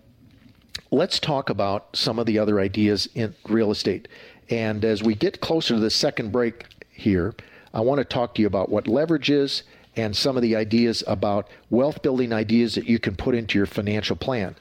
let's 0.92 1.20
talk 1.20 1.50
about 1.50 1.96
some 1.96 2.18
of 2.18 2.26
the 2.26 2.40
other 2.40 2.60
ideas 2.60 3.10
in 3.16 3.36
real 3.48 3.70
estate. 3.70 4.08
And 4.50 4.86
as 4.86 5.04
we 5.04 5.14
get 5.14 5.42
closer 5.42 5.74
to 5.74 5.80
the 5.80 5.90
second 5.90 6.32
break 6.32 6.66
here, 6.90 7.36
I 7.74 7.82
want 7.82 8.00
to 8.00 8.06
talk 8.06 8.34
to 8.36 8.42
you 8.42 8.48
about 8.48 8.70
what 8.70 8.88
leverage 8.88 9.30
is 9.30 9.64
and 9.98 10.16
some 10.16 10.38
of 10.38 10.42
the 10.42 10.56
ideas 10.56 11.04
about 11.06 11.50
wealth 11.70 12.02
building 12.02 12.32
ideas 12.32 12.75
that 12.75 12.88
you 12.88 13.00
can 13.00 13.16
put 13.16 13.36
into 13.36 13.58
your 13.58 13.66
financial 13.66 14.16
plan. 14.16 14.55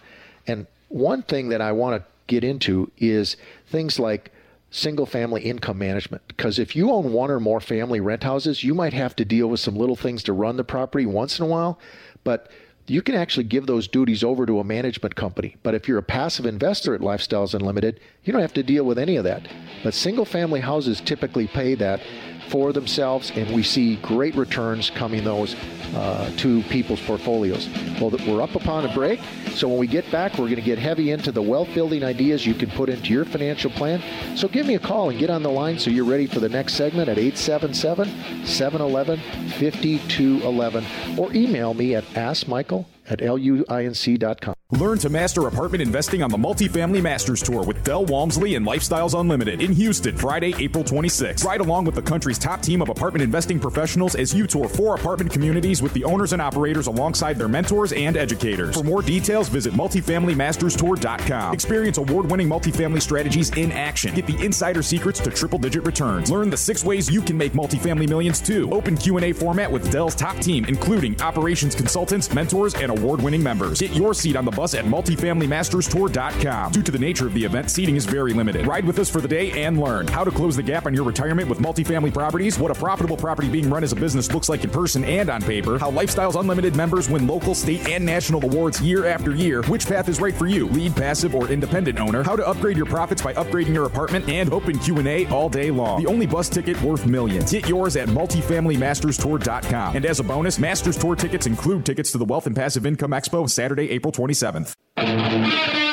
And 0.47 0.67
one 0.89 1.23
thing 1.23 1.51
that 1.51 1.61
I 1.61 1.73
want 1.73 2.03
to 2.03 2.16
get 2.27 2.45
into 2.45 2.91
is 2.99 3.37
things 3.67 3.99
like 3.99 4.33
single 4.71 5.07
family 5.07 5.43
income 5.43 5.79
management. 5.79 6.23
Because 6.29 6.59
if 6.59 6.77
you 6.77 6.91
own 6.91 7.13
one 7.13 7.31
or 7.31 7.41
more 7.41 7.61
family 7.61 8.01
rent 8.01 8.25
houses, 8.25 8.63
you 8.63 8.75
might 8.75 8.93
have 8.93 9.17
to 9.17 9.25
deal 9.25 9.49
with 9.49 9.61
some 9.61 9.77
little 9.77 9.97
things 9.97 10.23
to 10.25 10.33
run 10.33 10.57
the 10.57 10.65
property 10.65 11.07
once 11.07 11.39
in 11.39 11.45
a 11.45 11.49
while. 11.49 11.79
But 12.25 12.51
you 12.89 13.03
can 13.03 13.15
actually 13.15 13.45
give 13.45 13.67
those 13.67 13.89
duties 13.89 14.23
over 14.23 14.47
to 14.47 14.61
a 14.61 14.65
management 14.65 15.17
company. 15.17 15.57
But 15.63 15.75
if 15.75 15.89
you're 15.89 15.99
a 15.99 16.03
passive 16.03 16.47
investor 16.47 16.95
at 16.95 17.01
Lifestyles 17.01 17.55
Unlimited, 17.55 18.01
you 18.23 18.33
don't 18.33 18.43
have 18.43 18.53
to 18.55 18.63
deal 18.63 18.85
with 18.85 18.99
any 18.99 19.17
of 19.17 19.25
that. 19.25 19.49
But 19.83 19.95
single 19.95 20.25
family 20.25 20.61
houses 20.61 21.01
typically 21.01 21.49
pay 21.49 21.75
that 21.77 22.01
for 22.49 22.73
themselves, 22.73 23.31
and 23.35 23.55
we 23.55 23.63
see 23.63 23.97
great 23.97 24.35
returns 24.35 24.91
coming 24.91 25.25
those 25.25 25.55
uh, 25.95 26.31
to 26.37 26.63
people's 26.65 27.01
portfolios. 27.01 27.69
Well, 28.01 28.11
we're 28.27 28.43
up 28.43 28.55
upon 28.55 28.85
a 28.85 28.95
break, 28.95 29.21
so 29.51 29.69
when 29.69 29.79
we 29.79 29.87
get 29.87 30.11
back, 30.11 30.33
we're 30.33 30.47
going 30.47 30.57
to 30.57 30.63
get 30.63 30.79
heavy 30.79 31.11
into 31.11 31.33
the 31.33 31.43
wealth 31.43 31.73
building 31.75 32.05
ideas 32.05 32.47
you 32.47 32.55
can 32.55 32.71
put 32.71 32.89
into 32.89 33.13
your 33.13 33.25
financial 33.25 33.71
plan. 33.71 34.03
So 34.37 34.49
give 34.49 34.67
me 34.67 34.75
a 34.75 34.79
call 34.79 35.11
and 35.11 35.19
get 35.19 35.31
on 35.31 35.43
the 35.43 35.51
line 35.51 35.79
so 35.79 35.91
you're 35.91 36.05
ready 36.05 36.27
for 36.27 36.41
the 36.41 36.49
next 36.49 36.75
segment 36.75 37.09
at 37.09 37.19
877 37.19 38.47
711 38.47 39.19
5211 39.19 41.19
or 41.19 41.33
email 41.33 41.75
me 41.75 41.95
at 41.95 42.05
askmichael 42.15 42.87
at 43.09 43.21
luinc.com. 43.21 44.55
Learn 44.73 44.99
to 44.99 45.09
master 45.09 45.47
apartment 45.47 45.81
investing 45.81 46.25
on 46.25 46.31
the 46.31 46.37
Multifamily 46.37 47.01
Masters 47.01 47.41
Tour 47.41 47.63
with 47.63 47.85
Del 47.85 48.05
Walmsley 48.05 48.57
and 48.57 48.67
Lifestyles 48.67 49.19
Unlimited 49.19 49.63
in 49.63 49.73
Houston, 49.73 50.17
Friday, 50.17 50.53
April 50.59 50.83
26. 50.83 51.45
Ride 51.45 51.61
along 51.61 51.85
with 51.85 51.95
the 51.95 52.03
country's 52.03 52.37
top 52.37 52.63
team 52.63 52.83
of 52.83 52.89
apartment 52.89 53.23
investing 53.23 53.61
professionals 53.61 54.17
as 54.17 54.35
you 54.35 54.45
tour 54.49 54.69
four 54.69 54.97
apartment 54.97 55.31
communities 55.31 55.83
with 55.83 55.93
the 55.93 56.03
owners 56.03 56.33
and 56.33 56.43
operators 56.43 56.89
alongside 56.89 57.37
their 57.37 57.47
mentors 57.47 57.93
and 57.93 58.17
educators. 58.17 58.75
For 58.75 58.83
more 58.83 59.03
details, 59.03 59.49
visit 59.49 59.73
multifamilymasterstour.com. 59.75 61.55
Experience 61.55 61.99
award-winning 61.99 62.49
multifamily 62.49 63.01
strategies 63.01 63.51
in 63.57 63.71
action. 63.71 64.17
Get 64.17 64.27
the 64.27 64.45
insider 64.45 64.83
secrets 64.83 65.21
to 65.21 65.31
triple-digit 65.31 65.87
returns. 65.87 66.29
Learn 66.29 66.51
the 66.51 66.57
six 66.57 66.83
ways 66.83 67.09
you 67.09 67.23
can 67.23 67.39
make 67.39 67.53
multifamily 67.53 68.09
millions 68.09 68.41
too. 68.41 68.69
Open 68.73 68.97
Q&A 68.97 69.33
format 69.33 69.71
with 69.71 69.93
Del's 69.93 70.17
top 70.17 70.39
team, 70.39 70.65
including 70.65 71.21
operations 71.21 71.77
consultants, 71.77 72.35
mentors, 72.35 72.75
and 72.75 72.96
award-winning 72.97 73.43
members. 73.43 73.81
Get 73.81 73.95
your 73.95 74.15
seat 74.15 74.37
on 74.37 74.45
the 74.45 74.51
bus 74.51 74.75
at 74.75 74.85
multifamilymasterstour.com. 74.85 76.73
Due 76.73 76.83
to 76.83 76.91
the 76.91 76.99
nature 76.99 77.27
of 77.27 77.35
the 77.35 77.45
event, 77.45 77.71
seating 77.71 77.97
is 77.97 78.05
very 78.05 78.33
limited. 78.33 78.67
Ride 78.67 78.85
with 78.85 78.99
us 78.99 79.11
for 79.11 79.21
the 79.21 79.29
day 79.29 79.65
and 79.65 79.79
learn 79.79 80.07
how 80.07 80.25
to 80.25 80.31
close 80.31 80.57
the 80.57 80.63
gap 80.63 80.87
on 80.87 80.95
your 80.95 81.05
retirement 81.05 81.49
with 81.49 81.59
multifamily 81.59 82.13
properties, 82.13 82.59
what 82.59 82.71
a 82.71 82.75
profitable 82.75 83.17
property 83.17 83.49
being 83.49 83.69
run 83.69 83.85
as 83.85 83.93
a 83.93 83.97
business 83.97 84.33
looks 84.33 84.49
like 84.49 84.65
in 84.65 84.71
person 84.71 85.05
and 85.05 85.29
on 85.31 85.43
paper, 85.43 85.79
how 85.79 85.91
Lifestyles 85.91 86.39
Unlimited 86.39 86.77
members 86.77 87.09
win 87.09 87.27
local, 87.27 87.55
state, 87.55 87.89
and 87.89 88.05
national 88.05 88.45
awards 88.45 88.81
year 88.81 89.07
after 89.07 89.35
year, 89.35 89.63
which 89.65 89.87
path 89.87 90.09
is 90.09 90.21
right 90.21 90.35
for 90.35 90.47
you, 90.47 90.67
lead, 90.69 90.95
passive, 90.97 91.35
or 91.35 91.49
independent 91.49 91.99
owner, 91.99 92.23
how 92.23 92.37
to 92.37 92.47
upgrade 92.47 92.77
your 92.77 92.87
profits 92.87 93.23
by 93.23 93.35
upgrading 93.35 93.75
your 93.75 93.87
apartment, 93.87 94.29
and 94.29 94.53
open 94.53 94.79
Q&A 94.79 95.27
all 95.27 95.49
day 95.49 95.71
long. 95.71 96.03
The 96.03 96.09
only 96.09 96.27
bus 96.27 96.49
ticket 96.49 96.81
worth 96.83 97.07
millions. 97.07 97.53
Get 97.53 97.69
yours 97.69 97.97
at 97.97 98.09
multifamilymasterstour.com. 98.09 99.97
And 99.97 100.07
as 100.07 100.21
a 100.21 100.25
bonus, 100.25 100.59
Masters 100.59 100.97
Tour 100.97 101.17
tickets 101.17 101.47
include 101.47 101.85
tickets 101.85 102.13
to 102.13 102.19
the 102.19 102.25
Wealth 102.25 102.47
and 102.47 102.57
Passive 102.57 102.86
Income 102.87 103.11
Expo 103.13 103.49
Saturday, 103.49 103.91
April 103.91 104.13
27th. 104.13 105.86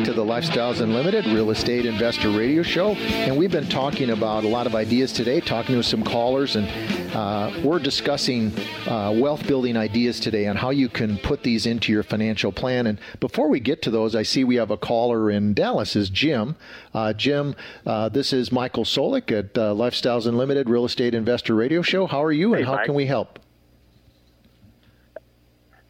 Back 0.00 0.06
to 0.06 0.14
the 0.14 0.24
Lifestyles 0.24 0.80
Unlimited 0.80 1.26
Real 1.26 1.50
Estate 1.50 1.84
Investor 1.84 2.30
Radio 2.30 2.62
Show. 2.62 2.92
And 2.94 3.36
we've 3.36 3.52
been 3.52 3.68
talking 3.68 4.08
about 4.08 4.44
a 4.44 4.48
lot 4.48 4.66
of 4.66 4.74
ideas 4.74 5.12
today, 5.12 5.40
talking 5.40 5.74
to 5.74 5.82
some 5.82 6.02
callers, 6.02 6.56
and 6.56 6.66
uh, 7.14 7.60
we're 7.62 7.78
discussing 7.78 8.50
uh, 8.86 9.12
wealth 9.14 9.46
building 9.46 9.76
ideas 9.76 10.18
today 10.18 10.46
on 10.46 10.56
how 10.56 10.70
you 10.70 10.88
can 10.88 11.18
put 11.18 11.42
these 11.42 11.66
into 11.66 11.92
your 11.92 12.02
financial 12.02 12.50
plan. 12.50 12.86
And 12.86 12.98
before 13.20 13.48
we 13.48 13.60
get 13.60 13.82
to 13.82 13.90
those, 13.90 14.16
I 14.16 14.22
see 14.22 14.42
we 14.42 14.56
have 14.56 14.70
a 14.70 14.78
caller 14.78 15.30
in 15.30 15.52
Dallas, 15.52 15.94
is 15.94 16.08
Jim. 16.08 16.56
Uh, 16.94 17.12
Jim, 17.12 17.54
uh, 17.84 18.08
this 18.08 18.32
is 18.32 18.50
Michael 18.50 18.84
Soulek 18.84 19.30
at 19.30 19.58
uh, 19.58 19.74
Lifestyles 19.74 20.26
Unlimited 20.26 20.70
Real 20.70 20.86
Estate 20.86 21.14
Investor 21.14 21.54
Radio 21.54 21.82
Show. 21.82 22.06
How 22.06 22.24
are 22.24 22.32
you, 22.32 22.54
and 22.54 22.64
how 22.64 22.76
Mike. 22.76 22.86
can 22.86 22.94
we 22.94 23.04
help? 23.04 23.38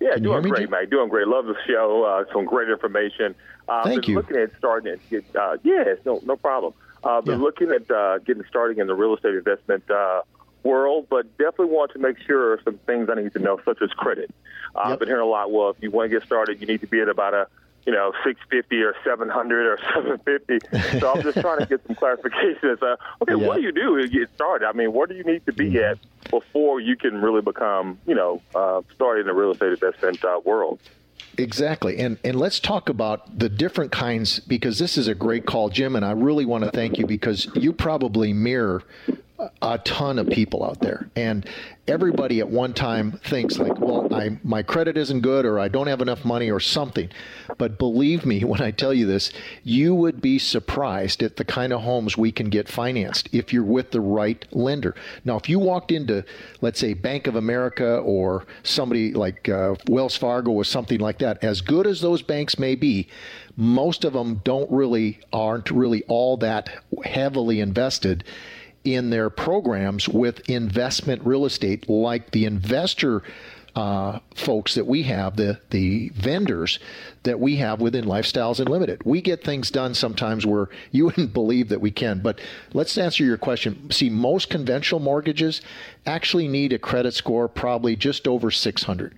Yeah, 0.01 0.15
Can 0.15 0.23
doing 0.23 0.43
great, 0.43 0.71
Mike. 0.71 0.91
Doing 0.91 1.11
great. 1.11 1.29
Love 1.29 1.45
the 1.45 1.55
show. 1.69 2.05
Uh, 2.05 2.33
some 2.33 2.47
great 2.47 2.71
information. 2.71 3.35
Uh, 3.71 3.85
Thank 3.85 4.03
been 4.03 4.11
you. 4.11 4.17
Looking 4.17 4.37
at 4.37 4.51
starting 4.59 4.99
get, 5.11 5.25
uh, 5.37 5.57
yes, 5.63 5.99
no, 6.05 6.21
no 6.25 6.35
problem. 6.35 6.75
Uh, 7.05 7.21
been 7.21 7.39
yeah. 7.39 7.45
looking 7.45 7.71
at 7.71 7.89
uh, 7.89 8.19
getting 8.19 8.43
started 8.49 8.79
in 8.79 8.89
the 8.89 8.95
real 8.95 9.15
estate 9.15 9.37
investment 9.37 9.89
uh, 9.89 10.23
world, 10.65 11.07
but 11.09 11.39
definitely 11.39 11.67
want 11.67 11.93
to 11.93 12.01
make 12.01 12.17
sure 12.27 12.61
some 12.65 12.79
things 12.79 13.09
I 13.09 13.15
need 13.15 13.33
to 13.35 13.39
know, 13.39 13.61
such 13.65 13.81
as 13.81 13.91
credit. 13.91 14.35
Uh, 14.75 14.81
yep. 14.81 14.87
I've 14.87 14.99
been 14.99 15.09
hearing 15.09 15.23
a 15.23 15.27
lot. 15.27 15.53
Well, 15.53 15.71
if 15.71 15.77
you 15.81 15.93
want 15.93 16.11
to 16.11 16.19
get 16.19 16.27
started, 16.27 16.61
you 16.61 16.67
need 16.67 16.81
to 16.81 16.89
be 16.89 17.01
at 17.01 17.09
about 17.09 17.33
a 17.33 17.47
you 17.87 17.93
know, 17.93 18.13
650 18.25 18.83
or 18.83 18.95
700 19.05 19.67
or 19.67 19.79
750. 19.95 20.99
So 20.99 21.13
I'm 21.13 21.23
just 21.23 21.41
trying 21.41 21.61
to 21.61 21.67
get 21.67 21.81
some 21.87 21.97
clarification. 21.97 22.71
As, 22.71 22.83
uh, 22.83 22.97
okay, 23.23 23.37
what 23.37 23.57
do 23.57 23.63
you 23.63 23.73
do 23.73 24.03
to 24.03 24.09
get 24.09 24.29
started? 24.35 24.67
I 24.67 24.73
mean, 24.73 24.93
where 24.93 25.07
do 25.07 25.15
you 25.15 25.25
need 25.25 25.47
to 25.47 25.53
be 25.53 25.71
mm-hmm. 25.71 25.93
at 25.93 26.31
before 26.31 26.81
you 26.81 26.97
can 26.97 27.23
really 27.23 27.41
become, 27.41 27.99
you 28.07 28.15
know, 28.15 28.43
uh, 28.55 28.83
started 28.95 29.23
in 29.23 29.27
the 29.29 29.33
real 29.33 29.53
estate 29.53 29.73
investment 29.73 30.23
uh, 30.25 30.41
world? 30.45 30.79
Exactly. 31.39 31.99
And 31.99 32.19
and 32.25 32.39
let's 32.39 32.61
talk 32.61 32.89
about 32.89 33.39
the 33.39 33.49
different 33.49 33.93
kinds 33.93 34.41
because 34.41 34.79
this 34.79 34.99
is 34.99 35.09
a 35.09 35.15
great 35.15 35.47
call, 35.47 35.69
Jim, 35.69 35.97
and 35.97 36.05
I 36.05 36.13
really 36.13 36.45
want 36.45 36.65
to 36.65 36.71
thank 36.71 36.99
you 36.99 37.07
because 37.07 37.49
you 37.55 37.73
probably 37.73 38.33
mirror 38.33 38.83
a 39.63 39.79
ton 39.79 40.19
of 40.19 40.29
people 40.29 40.65
out 40.65 40.81
there. 40.81 41.09
And 41.17 41.47
everybody 41.89 42.39
at 42.41 42.49
one 42.49 42.73
time 42.73 43.11
thinks 43.25 43.59
like 43.59 43.77
well 43.81 44.13
I 44.15 44.39
my 44.45 44.63
credit 44.63 44.97
isn't 44.97 45.23
good 45.23 45.45
or 45.45 45.59
I 45.59 45.67
don't 45.67 45.89
have 45.89 46.01
enough 46.01 46.25
money 46.25 46.51
or 46.51 46.61
something. 46.61 47.11
But 47.59 47.79
believe 47.79 48.25
me 48.25 48.45
when 48.45 48.61
I 48.61 48.71
tell 48.71 48.95
you 48.95 49.07
this 49.07 49.33
you 49.65 49.95
would 49.95 50.21
be 50.21 50.39
surprised 50.39 51.23
at 51.23 51.37
the 51.37 51.45
kind 51.45 51.73
of 51.73 51.83
homes 51.83 52.17
we 52.17 52.33
can 52.33 52.49
get 52.49 52.69
financed 52.69 53.29
if 53.33 53.53
you're 53.53 53.65
with 53.65 53.91
the 53.91 54.01
right 54.01 54.45
lender. 54.53 54.95
Now 55.25 55.37
if 55.37 55.49
you 55.49 55.59
walked 55.59 55.91
into 55.91 56.25
let's 56.61 56.79
say 56.79 56.95
Bank 56.95 57.27
of 57.27 57.37
America 57.37 57.99
or 57.99 58.47
somebody 58.63 59.13
like 59.13 59.49
uh, 59.49 59.75
Wells 59.89 60.17
Fargo 60.17 60.53
or 60.53 60.65
something 60.65 61.01
like 61.01 61.19
that 61.19 61.43
as 61.43 61.61
good 61.61 61.87
as 61.87 62.01
those 62.01 62.23
banks 62.23 62.59
may 62.59 62.75
be 62.75 63.09
most 63.57 64.05
of 64.05 64.13
them 64.13 64.41
don't 64.45 64.71
really 64.71 65.21
aren't 65.33 65.71
really 65.71 66.03
all 66.05 66.37
that 66.39 66.71
heavily 67.05 67.61
invested 67.61 68.25
in 68.85 69.11
their 69.11 69.31
programs 69.31 70.09
with 70.09 70.49
investment 70.49 71.23
real 71.25 71.45
estate, 71.45 71.89
like 71.89 72.31
the 72.31 72.45
investor 72.45 73.23
uh, 73.77 74.19
folks 74.35 74.75
that 74.75 74.87
we 74.87 75.05
have, 75.05 75.37
the 75.37 75.61
the 75.71 76.09
vendors 76.11 76.79
that 77.23 77.39
we 77.39 77.57
have 77.57 77.81
within 77.81 78.05
Lifestyles 78.05 78.59
Unlimited. 78.59 79.03
We 79.05 79.21
get 79.21 79.45
things 79.45 79.71
done 79.71 79.95
sometimes 79.95 80.45
where 80.45 80.69
you 80.91 81.05
wouldn't 81.07 81.33
believe 81.33 81.69
that 81.69 81.81
we 81.81 81.91
can. 81.91 82.21
But 82.21 82.41
let's 82.73 82.97
answer 82.99 83.25
your 83.25 83.37
question. 83.37 83.91
See, 83.91 84.11
most 84.11 84.51
conventional 84.51 85.01
mortgages 85.01 85.61
actually 86.07 86.49
need 86.49 86.73
a 86.73 86.79
credit 86.79 87.15
score 87.15 87.49
probably 87.49 87.97
just 87.97 88.27
over 88.27 88.51
600. 88.51 89.15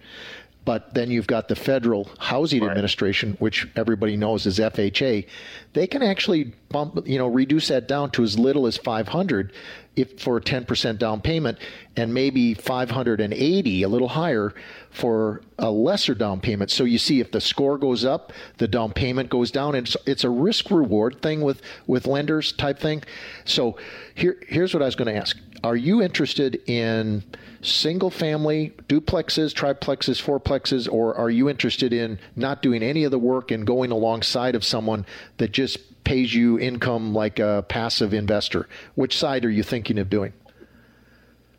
But 0.64 0.94
then 0.94 1.10
you've 1.10 1.26
got 1.26 1.48
the 1.48 1.56
Federal 1.56 2.08
Housing 2.18 2.62
right. 2.62 2.70
Administration, 2.70 3.36
which 3.40 3.66
everybody 3.74 4.16
knows 4.16 4.46
is 4.46 4.58
FHA. 4.58 5.26
They 5.72 5.86
can 5.86 6.02
actually 6.02 6.52
bump, 6.68 7.06
you 7.06 7.18
know, 7.18 7.26
reduce 7.26 7.68
that 7.68 7.88
down 7.88 8.10
to 8.12 8.22
as 8.22 8.38
little 8.38 8.66
as 8.66 8.76
500 8.76 9.52
if 9.94 10.20
for 10.20 10.38
a 10.38 10.40
10% 10.40 10.98
down 10.98 11.20
payment 11.20 11.58
and 11.96 12.14
maybe 12.14 12.54
580 12.54 13.82
a 13.82 13.88
little 13.88 14.08
higher 14.08 14.54
for 14.90 15.42
a 15.58 15.70
lesser 15.70 16.14
down 16.14 16.40
payment 16.40 16.70
so 16.70 16.84
you 16.84 16.96
see 16.96 17.20
if 17.20 17.30
the 17.30 17.40
score 17.40 17.76
goes 17.76 18.04
up 18.04 18.32
the 18.56 18.66
down 18.66 18.90
payment 18.92 19.28
goes 19.28 19.50
down 19.50 19.74
and 19.74 19.86
it's, 19.86 19.96
it's 20.06 20.24
a 20.24 20.30
risk 20.30 20.70
reward 20.70 21.20
thing 21.20 21.42
with 21.42 21.60
with 21.86 22.06
lenders 22.06 22.52
type 22.52 22.78
thing 22.78 23.02
so 23.44 23.76
here 24.14 24.38
here's 24.48 24.72
what 24.72 24.82
I 24.82 24.86
was 24.86 24.96
going 24.96 25.12
to 25.12 25.20
ask 25.20 25.36
are 25.64 25.76
you 25.76 26.02
interested 26.02 26.60
in 26.66 27.22
single 27.62 28.10
family 28.10 28.72
duplexes, 28.88 29.54
triplexes, 29.54 30.20
fourplexes, 30.20 30.92
or 30.92 31.14
are 31.14 31.30
you 31.30 31.48
interested 31.48 31.92
in 31.92 32.18
not 32.34 32.62
doing 32.62 32.82
any 32.82 33.04
of 33.04 33.10
the 33.10 33.18
work 33.18 33.50
and 33.50 33.66
going 33.66 33.90
alongside 33.90 34.54
of 34.54 34.64
someone 34.64 35.06
that 35.36 35.52
just 35.52 35.78
pays 36.04 36.34
you 36.34 36.58
income 36.58 37.14
like 37.14 37.38
a 37.38 37.64
passive 37.68 38.12
investor? 38.12 38.68
Which 38.96 39.16
side 39.16 39.44
are 39.44 39.50
you 39.50 39.62
thinking 39.62 39.98
of 39.98 40.10
doing? 40.10 40.32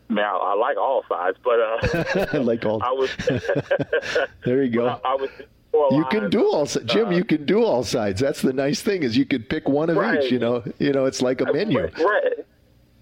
Now 0.09 0.39
I 0.39 0.53
like 0.55 0.77
all 0.77 1.03
sides, 1.07 1.37
but 1.43 1.59
uh, 1.59 2.27
I 2.33 2.37
like 2.37 2.65
all. 2.65 2.83
I 2.83 2.91
was 2.91 3.09
there. 4.45 4.63
You 4.63 4.69
go. 4.69 4.87
I, 4.87 4.99
I 5.05 5.15
was 5.15 5.29
you 5.73 6.05
can 6.11 6.29
do 6.29 6.51
all 6.51 6.65
sides, 6.65 6.91
Jim. 6.91 7.07
Uh, 7.07 7.11
you 7.11 7.23
can 7.23 7.45
do 7.45 7.63
all 7.63 7.83
sides. 7.83 8.21
That's 8.21 8.41
the 8.41 8.53
nice 8.53 8.81
thing 8.81 9.01
is 9.01 9.17
you 9.17 9.25
could 9.25 9.49
pick 9.49 9.67
one 9.67 9.89
of 9.89 9.97
right. 9.97 10.23
each. 10.23 10.31
You 10.31 10.39
know, 10.39 10.63
you 10.77 10.91
know, 10.91 11.05
it's 11.05 11.21
like 11.21 11.41
a 11.41 11.51
menu. 11.51 11.79
Right. 11.79 12.45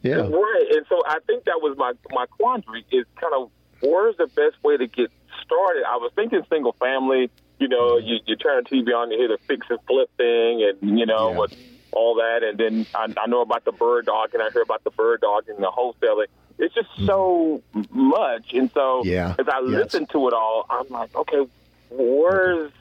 Yeah. 0.01 0.15
Right. 0.15 0.67
And 0.71 0.85
so 0.89 1.01
I 1.05 1.19
think 1.27 1.45
that 1.45 1.61
was 1.61 1.77
my 1.77 1.93
my 2.11 2.25
quandary 2.25 2.85
is 2.91 3.05
kind 3.19 3.33
of 3.35 3.51
where's 3.81 4.17
the 4.17 4.27
best 4.27 4.63
way 4.63 4.77
to 4.77 4.87
get 4.87 5.11
started. 5.43 5.83
I 5.87 5.97
was 5.97 6.11
thinking 6.15 6.41
single 6.49 6.73
family. 6.73 7.29
You 7.59 7.67
know, 7.67 7.97
you, 7.97 8.17
you 8.25 8.35
turn 8.35 8.63
the 8.63 8.69
TV 8.69 8.95
on, 8.95 9.11
you 9.11 9.19
hear 9.19 9.27
the 9.27 9.37
fix 9.45 9.67
and 9.69 9.77
flip 9.85 10.09
thing, 10.17 10.63
and 10.63 10.99
you 10.99 11.05
know 11.05 11.29
yeah. 11.29 11.37
what 11.37 11.55
all 11.91 12.15
that, 12.15 12.41
and 12.43 12.57
then 12.57 12.85
I, 12.95 13.13
I 13.21 13.27
know 13.27 13.41
about 13.41 13.65
the 13.65 13.71
bird 13.71 14.05
dog, 14.05 14.33
and 14.33 14.41
I 14.41 14.49
hear 14.49 14.61
about 14.61 14.83
the 14.83 14.91
bird 14.91 15.21
dog 15.21 15.49
and 15.49 15.57
the 15.59 15.69
wholesaling. 15.69 16.27
It's 16.57 16.73
just 16.73 16.89
mm-hmm. 16.91 17.05
so 17.05 17.61
much, 17.91 18.53
and 18.53 18.71
so 18.71 19.03
yeah. 19.03 19.35
as 19.37 19.47
I 19.47 19.59
yes. 19.59 19.69
listen 19.69 20.05
to 20.07 20.27
it 20.27 20.33
all, 20.33 20.65
I'm 20.69 20.87
like, 20.89 21.15
okay, 21.15 21.45
where's 21.89 22.71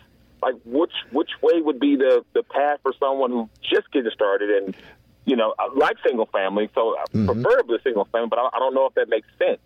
like 0.43 0.55
which 0.65 0.93
which 1.13 1.31
way 1.43 1.61
would 1.61 1.81
be 1.81 1.97
the 1.97 2.25
the 2.33 2.43
path 2.43 2.81
for 2.83 2.93
someone 2.99 3.31
who 3.31 3.51
just 3.63 3.91
getting 3.93 4.11
started 4.13 4.51
and 4.51 4.77
you 5.31 5.37
know, 5.37 5.55
I 5.61 5.69
like 5.77 5.97
single 6.05 6.27
family, 6.27 6.69
so 6.75 6.97
mm-hmm. 7.15 7.27
preferably 7.27 7.79
single 7.85 8.05
family, 8.07 8.29
but 8.29 8.41
I, 8.41 8.49
I, 8.53 8.59
don't 8.59 8.75
know 8.75 8.87
if 8.87 8.95
that 8.95 9.09
makes 9.09 9.29
sense. 9.39 9.61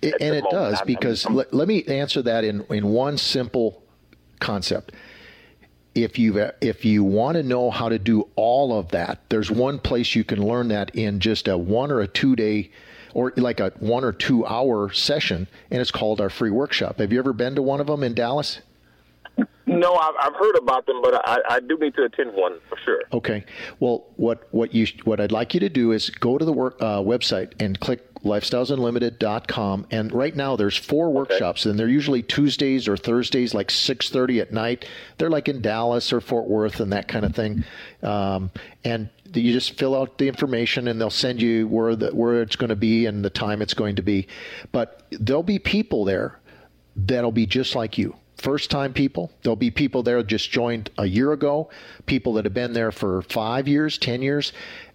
It, 0.00 0.14
and 0.20 0.36
it 0.36 0.44
does 0.50 0.80
because 0.82 1.28
let, 1.28 1.52
let 1.52 1.66
me 1.66 1.84
answer 1.84 2.22
that 2.22 2.44
in, 2.44 2.64
in 2.70 2.86
one 2.86 3.18
simple 3.18 3.82
concept. 4.38 4.92
If 5.96 6.16
you 6.16 6.50
if 6.60 6.84
you 6.84 7.02
want 7.02 7.34
to 7.34 7.42
know 7.42 7.72
how 7.72 7.88
to 7.88 7.98
do 7.98 8.28
all 8.36 8.78
of 8.78 8.92
that, 8.92 9.18
there's 9.28 9.50
one 9.50 9.80
place 9.80 10.14
you 10.14 10.22
can 10.22 10.46
learn 10.46 10.68
that 10.68 10.94
in 10.94 11.18
just 11.18 11.48
a 11.48 11.58
one 11.58 11.90
or 11.90 12.00
a 12.00 12.06
two 12.06 12.36
day 12.36 12.70
or 13.12 13.32
like 13.36 13.58
a 13.58 13.72
one 13.80 14.04
or 14.04 14.12
two 14.12 14.46
hour 14.46 14.92
session, 14.92 15.48
and 15.72 15.80
it's 15.80 15.90
called 15.90 16.20
our 16.20 16.30
free 16.30 16.50
workshop. 16.50 17.00
Have 17.00 17.12
you 17.12 17.18
ever 17.18 17.32
been 17.32 17.56
to 17.56 17.62
one 17.62 17.80
of 17.80 17.88
them 17.88 18.04
in 18.04 18.14
Dallas? 18.14 18.60
No, 19.70 19.94
I've, 19.94 20.14
I've 20.20 20.34
heard 20.34 20.56
about 20.56 20.86
them, 20.86 21.00
but 21.00 21.14
I, 21.26 21.38
I 21.48 21.60
do 21.60 21.78
need 21.78 21.94
to 21.94 22.02
attend 22.02 22.34
one 22.34 22.58
for 22.68 22.76
sure. 22.84 23.02
Okay. 23.12 23.44
Well, 23.78 24.04
what 24.16 24.48
what 24.50 24.74
you 24.74 24.86
what 25.04 25.20
I'd 25.20 25.30
like 25.30 25.54
you 25.54 25.60
to 25.60 25.68
do 25.68 25.92
is 25.92 26.10
go 26.10 26.38
to 26.38 26.44
the 26.44 26.52
work 26.52 26.76
uh, 26.80 26.98
website 26.98 27.52
and 27.60 27.78
click 27.78 28.06
lifestylesunlimited.com 28.24 29.86
and 29.90 30.12
right 30.12 30.36
now 30.36 30.54
there's 30.54 30.76
four 30.76 31.06
okay. 31.06 31.14
workshops 31.14 31.64
and 31.64 31.78
they're 31.78 31.88
usually 31.88 32.22
Tuesdays 32.22 32.86
or 32.86 32.96
Thursdays 32.96 33.54
like 33.54 33.68
6:30 33.68 34.40
at 34.40 34.52
night. 34.52 34.86
They're 35.18 35.30
like 35.30 35.48
in 35.48 35.62
Dallas 35.62 36.12
or 36.12 36.20
Fort 36.20 36.48
Worth 36.48 36.80
and 36.80 36.92
that 36.92 37.06
kind 37.06 37.24
of 37.24 37.34
thing. 37.34 37.64
Um, 38.02 38.50
and 38.84 39.08
you 39.32 39.52
just 39.52 39.78
fill 39.78 39.94
out 39.94 40.18
the 40.18 40.26
information 40.26 40.88
and 40.88 41.00
they'll 41.00 41.10
send 41.10 41.40
you 41.40 41.68
where 41.68 41.94
the 41.94 42.10
where 42.10 42.42
it's 42.42 42.56
going 42.56 42.70
to 42.70 42.76
be 42.76 43.06
and 43.06 43.24
the 43.24 43.30
time 43.30 43.62
it's 43.62 43.74
going 43.74 43.96
to 43.96 44.02
be. 44.02 44.26
But 44.72 45.06
there'll 45.12 45.44
be 45.44 45.60
people 45.60 46.04
there 46.04 46.40
that'll 46.96 47.30
be 47.30 47.46
just 47.46 47.76
like 47.76 47.96
you 47.96 48.16
first 48.40 48.70
time 48.70 48.92
people. 48.92 49.30
There'll 49.42 49.56
be 49.56 49.70
people 49.70 50.02
there 50.02 50.22
just 50.22 50.50
joined 50.50 50.90
a 50.98 51.06
year 51.06 51.32
ago, 51.32 51.70
people 52.06 52.34
that 52.34 52.44
have 52.44 52.54
been 52.54 52.72
there 52.72 52.92
for 52.92 53.22
five 53.22 53.68
years, 53.68 53.98
10 53.98 54.22
years. 54.22 54.52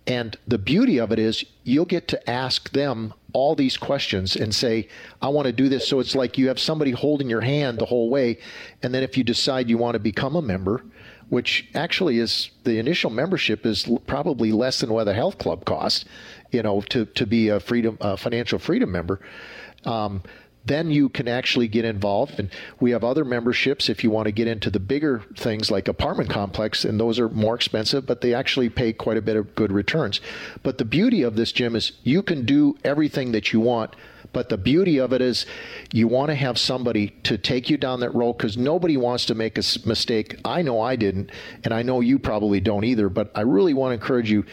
And 0.08 0.38
the 0.48 0.58
beauty 0.58 1.00
of 1.00 1.12
it 1.12 1.20
is 1.20 1.46
you'll 1.64 1.86
get 1.86 2.08
to 2.10 2.30
ask 2.30 2.72
them 2.72 3.14
all 3.34 3.56
these 3.56 3.76
questions 3.76 4.36
and 4.36 4.54
say, 4.54 4.88
I 5.22 5.30
want 5.30 5.48
to 5.48 5.52
do 5.52 5.68
this. 5.68 5.88
So 5.88 6.00
it's 6.00 6.16
like 6.16 6.38
you 6.38 6.48
have 6.48 6.60
somebody 6.60 6.92
holding 6.92 7.30
your 7.30 7.42
hand 7.42 7.80
the 7.80 7.86
whole 7.86 8.10
way. 8.10 8.38
And 8.84 8.94
then 8.94 9.04
if 9.04 9.18
you 9.18 9.24
decide 9.24 9.70
you 9.70 9.78
want 9.78 9.96
to 9.96 10.00
become 10.00 10.36
a 10.36 10.42
member, 10.42 10.84
which 11.30 11.68
actually 11.74 12.20
is 12.20 12.52
the 12.64 12.78
initial 12.78 13.10
membership 13.10 13.66
is 13.66 13.90
probably 14.06 14.52
less 14.52 14.80
than 14.80 14.94
what 14.94 15.08
a 15.08 15.14
health 15.14 15.40
club 15.40 15.66
costs, 15.66 16.06
you 16.52 16.62
know, 16.62 16.82
to, 16.82 17.06
to 17.06 17.26
be 17.26 17.50
a 17.50 17.60
freedom, 17.60 17.98
a 18.00 18.16
financial 18.16 18.60
freedom 18.60 18.92
member. 18.92 19.20
Um, 19.86 20.22
then 20.66 20.92
you 20.92 21.10
can 21.10 21.28
actually 21.28 21.68
get 21.68 21.86
involved. 21.86 22.40
And 22.40 22.50
we 22.80 22.92
have 22.92 23.04
other 23.04 23.24
memberships 23.24 23.90
if 23.90 24.04
you 24.04 24.10
want 24.10 24.26
to 24.26 24.32
get 24.32 24.48
into 24.48 24.70
the 24.70 24.80
bigger 24.80 25.24
things 25.36 25.72
like 25.72 25.88
apartment 25.88 26.30
complex, 26.30 26.86
and 26.86 27.00
those 27.00 27.20
are 27.20 27.30
more 27.30 27.56
expensive, 27.56 28.06
but 28.06 28.22
they 28.22 28.34
actually 28.34 28.70
pay 28.70 28.94
quite 28.94 29.18
a 29.18 29.22
bit 29.22 29.36
of 29.36 29.56
good 29.56 29.72
returns. 29.72 30.20
But 30.64 30.78
the 30.78 30.86
beauty 30.86 31.22
of 31.22 31.36
this, 31.36 31.52
Jim, 31.52 31.76
is 31.76 31.94
you 32.04 32.22
can 32.24 32.46
do 32.46 32.78
everything 32.84 33.32
that 33.32 33.54
you 33.54 33.60
want. 33.60 33.96
But 34.34 34.50
the 34.50 34.58
beauty 34.58 34.98
of 34.98 35.14
it 35.14 35.22
is 35.22 35.46
you 35.94 36.10
want 36.10 36.30
to 36.30 36.36
have 36.36 36.58
somebody 36.58 37.10
to 37.24 37.38
take 37.38 37.70
you 37.70 37.78
down 37.78 38.02
that 38.02 38.14
road 38.14 38.34
because 38.34 38.58
nobody 38.58 38.98
wants 38.98 39.26
to 39.28 39.36
make 39.36 39.58
a 39.58 39.64
mistake. 39.86 40.38
I 40.44 40.62
know 40.62 40.82
I 40.82 40.98
didn't, 40.98 41.32
and 41.64 41.74
I 41.74 41.84
know 41.84 42.02
you 42.02 42.20
probably 42.20 42.60
don't 42.60 42.84
either, 42.84 43.08
but 43.08 43.32
I 43.34 43.42
really 43.42 43.74
want 43.74 43.92
to 43.92 43.94
encourage 43.94 44.30
you 44.30 44.44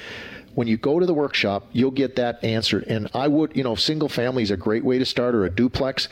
when 0.55 0.69
you 0.69 0.77
go 0.77 0.99
to 0.99 1.07
the 1.07 1.15
workshop, 1.15 1.67
you'll 1.73 1.91
get 1.91 2.17
that 2.17 2.43
answered. 2.45 2.85
And 2.85 3.09
I 3.15 3.29
would, 3.29 3.57
you 3.57 3.65
know, 3.65 3.75
single 3.75 4.09
family 4.09 4.43
is 4.43 4.51
a 4.51 4.57
great 4.57 4.85
way 4.85 4.99
to 4.99 5.05
start 5.05 5.35
or 5.35 5.45
a 5.45 5.51
duplex. 5.51 6.09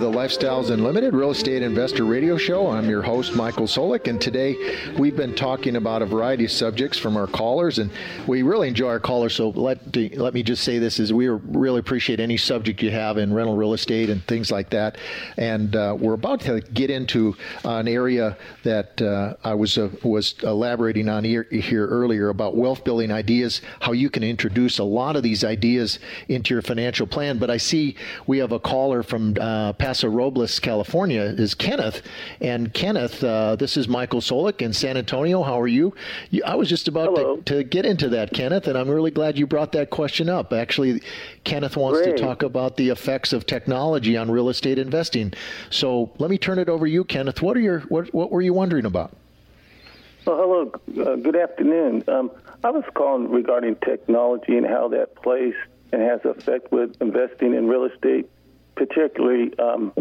the 0.00 0.10
Lifestyles 0.10 0.70
Unlimited 0.70 1.12
Real 1.12 1.30
Estate 1.30 1.62
Investor 1.62 2.06
Radio 2.06 2.38
Show. 2.38 2.68
I'm 2.68 2.88
your 2.88 3.02
host, 3.02 3.34
Michael 3.34 3.66
Soulek, 3.66 4.08
and 4.08 4.18
today 4.18 4.56
we've 4.98 5.14
been 5.14 5.34
talking 5.34 5.76
about 5.76 6.00
a 6.00 6.06
variety 6.06 6.46
of 6.46 6.50
subjects 6.50 6.96
from 6.96 7.18
our 7.18 7.26
callers, 7.26 7.78
and 7.78 7.90
we 8.26 8.40
really 8.40 8.68
enjoy 8.68 8.88
our 8.88 8.98
callers. 8.98 9.34
So 9.34 9.50
let 9.50 9.94
let 10.16 10.32
me 10.32 10.42
just 10.42 10.64
say 10.64 10.78
this: 10.78 11.00
is 11.00 11.12
we 11.12 11.28
really 11.28 11.80
appreciate 11.80 12.18
any 12.18 12.38
subject 12.38 12.80
you 12.80 12.90
have 12.90 13.18
in 13.18 13.34
rental 13.34 13.56
real 13.56 13.74
estate 13.74 14.08
and 14.08 14.24
things 14.24 14.50
like 14.50 14.70
that. 14.70 14.96
And 15.36 15.76
uh, 15.76 15.94
we're 16.00 16.14
about 16.14 16.40
to 16.42 16.62
get 16.62 16.88
into 16.88 17.36
an 17.66 17.86
area 17.86 18.38
that 18.62 19.02
uh, 19.02 19.34
I 19.44 19.52
was 19.52 19.76
uh, 19.76 19.90
was 20.02 20.34
elaborating 20.42 21.10
on 21.10 21.24
here, 21.24 21.42
here 21.42 21.86
earlier 21.86 22.30
about 22.30 22.56
wealth 22.56 22.84
building 22.84 23.12
ideas, 23.12 23.60
how 23.80 23.92
you 23.92 24.08
can 24.08 24.22
introduce 24.22 24.78
a 24.78 24.84
lot 24.84 25.14
of 25.16 25.22
these 25.22 25.44
ideas 25.44 25.98
into 26.28 26.54
your 26.54 26.62
financial 26.62 27.06
plan. 27.06 27.36
But 27.36 27.50
I 27.50 27.58
see 27.58 27.96
we 28.26 28.38
have 28.38 28.52
a 28.52 28.60
caller 28.60 29.02
from 29.02 29.36
uh, 29.38 29.74
Paso 29.90 30.06
Robles, 30.06 30.60
California, 30.60 31.22
is 31.22 31.52
Kenneth. 31.52 32.02
And 32.40 32.72
Kenneth, 32.72 33.24
uh, 33.24 33.56
this 33.56 33.76
is 33.76 33.88
Michael 33.88 34.20
Soulek 34.20 34.62
in 34.62 34.72
San 34.72 34.96
Antonio. 34.96 35.42
How 35.42 35.60
are 35.60 35.66
you? 35.66 35.92
you 36.30 36.44
I 36.44 36.54
was 36.54 36.68
just 36.68 36.86
about 36.86 37.16
to, 37.16 37.42
to, 37.46 37.64
get 37.64 37.84
into 37.84 38.08
that, 38.10 38.32
Kenneth, 38.32 38.68
and 38.68 38.78
I'm 38.78 38.88
really 38.88 39.10
glad 39.10 39.36
you 39.36 39.48
brought 39.48 39.72
that 39.72 39.90
question 39.90 40.28
up. 40.28 40.52
Actually, 40.52 41.02
Kenneth 41.42 41.76
wants 41.76 42.02
Great. 42.02 42.16
to 42.16 42.22
talk 42.22 42.44
about 42.44 42.76
the 42.76 42.88
effects 42.90 43.32
of 43.32 43.46
technology 43.46 44.16
on 44.16 44.30
real 44.30 44.48
estate 44.48 44.78
investing. 44.78 45.32
So 45.70 46.12
let 46.18 46.30
me 46.30 46.38
turn 46.38 46.60
it 46.60 46.68
over 46.68 46.86
to 46.86 46.92
you, 46.92 47.02
Kenneth. 47.02 47.42
What 47.42 47.56
are 47.56 47.60
your 47.60 47.80
what, 47.88 48.14
what 48.14 48.30
were 48.30 48.42
you 48.42 48.54
wondering 48.54 48.86
about? 48.86 49.16
Well, 50.24 50.36
hello. 50.36 51.04
Uh, 51.04 51.16
good 51.16 51.34
afternoon. 51.34 52.04
Um, 52.06 52.30
I 52.62 52.70
was 52.70 52.84
calling 52.94 53.28
regarding 53.28 53.74
technology 53.84 54.56
and 54.56 54.64
how 54.64 54.86
that 54.90 55.16
plays 55.16 55.54
and 55.90 56.00
has 56.00 56.20
effect 56.24 56.70
with 56.70 56.94
investing 57.02 57.54
in 57.54 57.66
real 57.66 57.86
estate 57.86 58.30
particularly 58.80 59.52
um, 59.58 59.92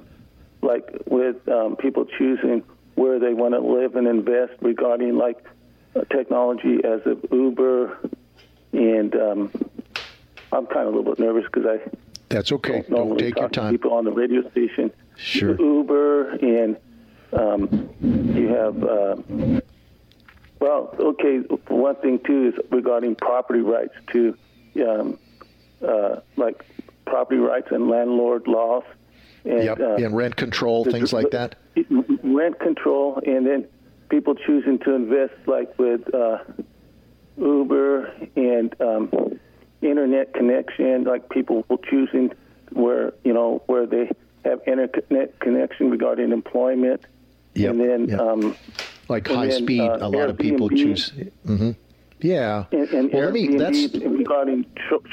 like 0.61 0.89
with 1.05 1.47
um, 1.49 1.75
people 1.75 2.05
choosing 2.05 2.63
where 2.95 3.19
they 3.19 3.33
want 3.33 3.53
to 3.53 3.59
live 3.59 3.97
and 3.97 4.07
invest 4.07 4.53
regarding 4.61 5.17
like 5.17 5.43
technology 6.09 6.79
as 6.83 7.01
of 7.05 7.25
Uber, 7.29 7.97
and 8.71 9.15
um, 9.15 9.51
I'm 10.53 10.65
kind 10.67 10.87
of 10.87 10.93
a 10.93 10.97
little 10.97 11.13
bit 11.13 11.19
nervous 11.19 11.43
because 11.51 11.65
I 11.65 11.89
that's 12.29 12.53
okay. 12.53 12.83
Don't, 12.89 13.09
don't 13.09 13.17
take 13.17 13.37
your 13.37 13.49
time. 13.49 13.73
people 13.73 13.93
on 13.93 14.05
the 14.05 14.11
radio 14.11 14.49
station, 14.51 14.91
sure. 15.17 15.59
Uber, 15.59 16.31
and 16.35 16.77
um, 17.33 17.89
you 18.01 18.47
have. 18.47 18.81
Uh, 18.81 19.61
well, 20.61 20.95
okay. 20.99 21.39
One 21.67 21.95
thing 21.97 22.19
too 22.25 22.53
is 22.53 22.65
regarding 22.71 23.15
property 23.15 23.61
rights 23.61 23.95
too, 24.11 24.37
um, 24.87 25.17
uh, 25.85 26.21
like 26.37 26.65
property 27.09 27.39
rights 27.39 27.67
and 27.71 27.89
landlord 27.89 28.47
laws. 28.47 28.83
And, 29.45 29.63
yep. 29.63 29.79
Uh, 29.79 29.95
and 29.95 30.15
rent 30.15 30.35
control, 30.35 30.83
the, 30.83 30.91
things 30.91 31.13
like 31.13 31.31
that. 31.31 31.55
Rent 32.23 32.59
control, 32.59 33.21
and 33.25 33.45
then 33.45 33.67
people 34.09 34.35
choosing 34.35 34.79
to 34.79 34.93
invest, 34.93 35.33
like 35.45 35.77
with 35.79 36.13
uh, 36.13 36.39
Uber 37.37 38.13
and 38.35 38.75
um, 38.81 39.39
internet 39.81 40.33
connection, 40.33 41.05
like 41.05 41.29
people 41.29 41.65
choosing 41.89 42.31
where 42.71 43.13
you 43.23 43.33
know 43.33 43.63
where 43.67 43.85
they 43.85 44.11
have 44.43 44.59
internet 44.67 45.39
connection 45.39 45.89
regarding 45.89 46.31
employment, 46.31 47.05
yep. 47.55 47.71
and 47.71 47.79
then 47.79 48.09
yep. 48.09 48.19
um, 48.19 48.55
like 49.07 49.27
high 49.27 49.47
then, 49.47 49.63
speed. 49.63 49.81
Uh, 49.81 49.99
a 50.01 50.09
lot 50.09 50.13
Airbnb, 50.13 50.29
of 50.29 50.37
people 50.37 50.69
choose. 50.69 51.13
Mm-hmm. 51.45 51.71
Yeah. 52.21 52.65
And, 52.71 52.89
and 52.89 53.13
well, 53.13 53.31
Airbnb 53.31 53.93
me, 53.95 54.17
regarding 54.17 54.65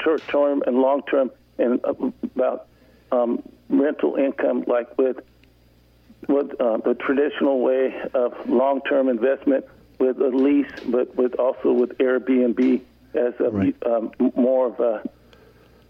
short 0.03 0.21
term 0.27 0.63
and 0.67 0.77
long 0.77 1.01
term 1.09 1.31
and 1.57 1.79
about 1.83 2.67
um, 3.11 3.41
rental 3.69 4.15
income, 4.15 4.63
like 4.67 4.97
with 4.97 5.17
with 6.27 6.59
uh, 6.59 6.77
the 6.77 6.95
traditional 6.95 7.61
way 7.61 7.95
of 8.13 8.33
long-term 8.49 9.07
investment 9.07 9.65
with 9.99 10.19
a 10.19 10.27
lease, 10.27 10.71
but 10.87 11.15
with 11.15 11.35
also 11.35 11.71
with 11.71 11.97
Airbnb 11.99 12.81
as 13.13 13.33
a 13.39 13.49
right. 13.49 13.75
um, 13.85 14.11
more 14.35 14.67
of 14.67 14.79
a 14.79 15.09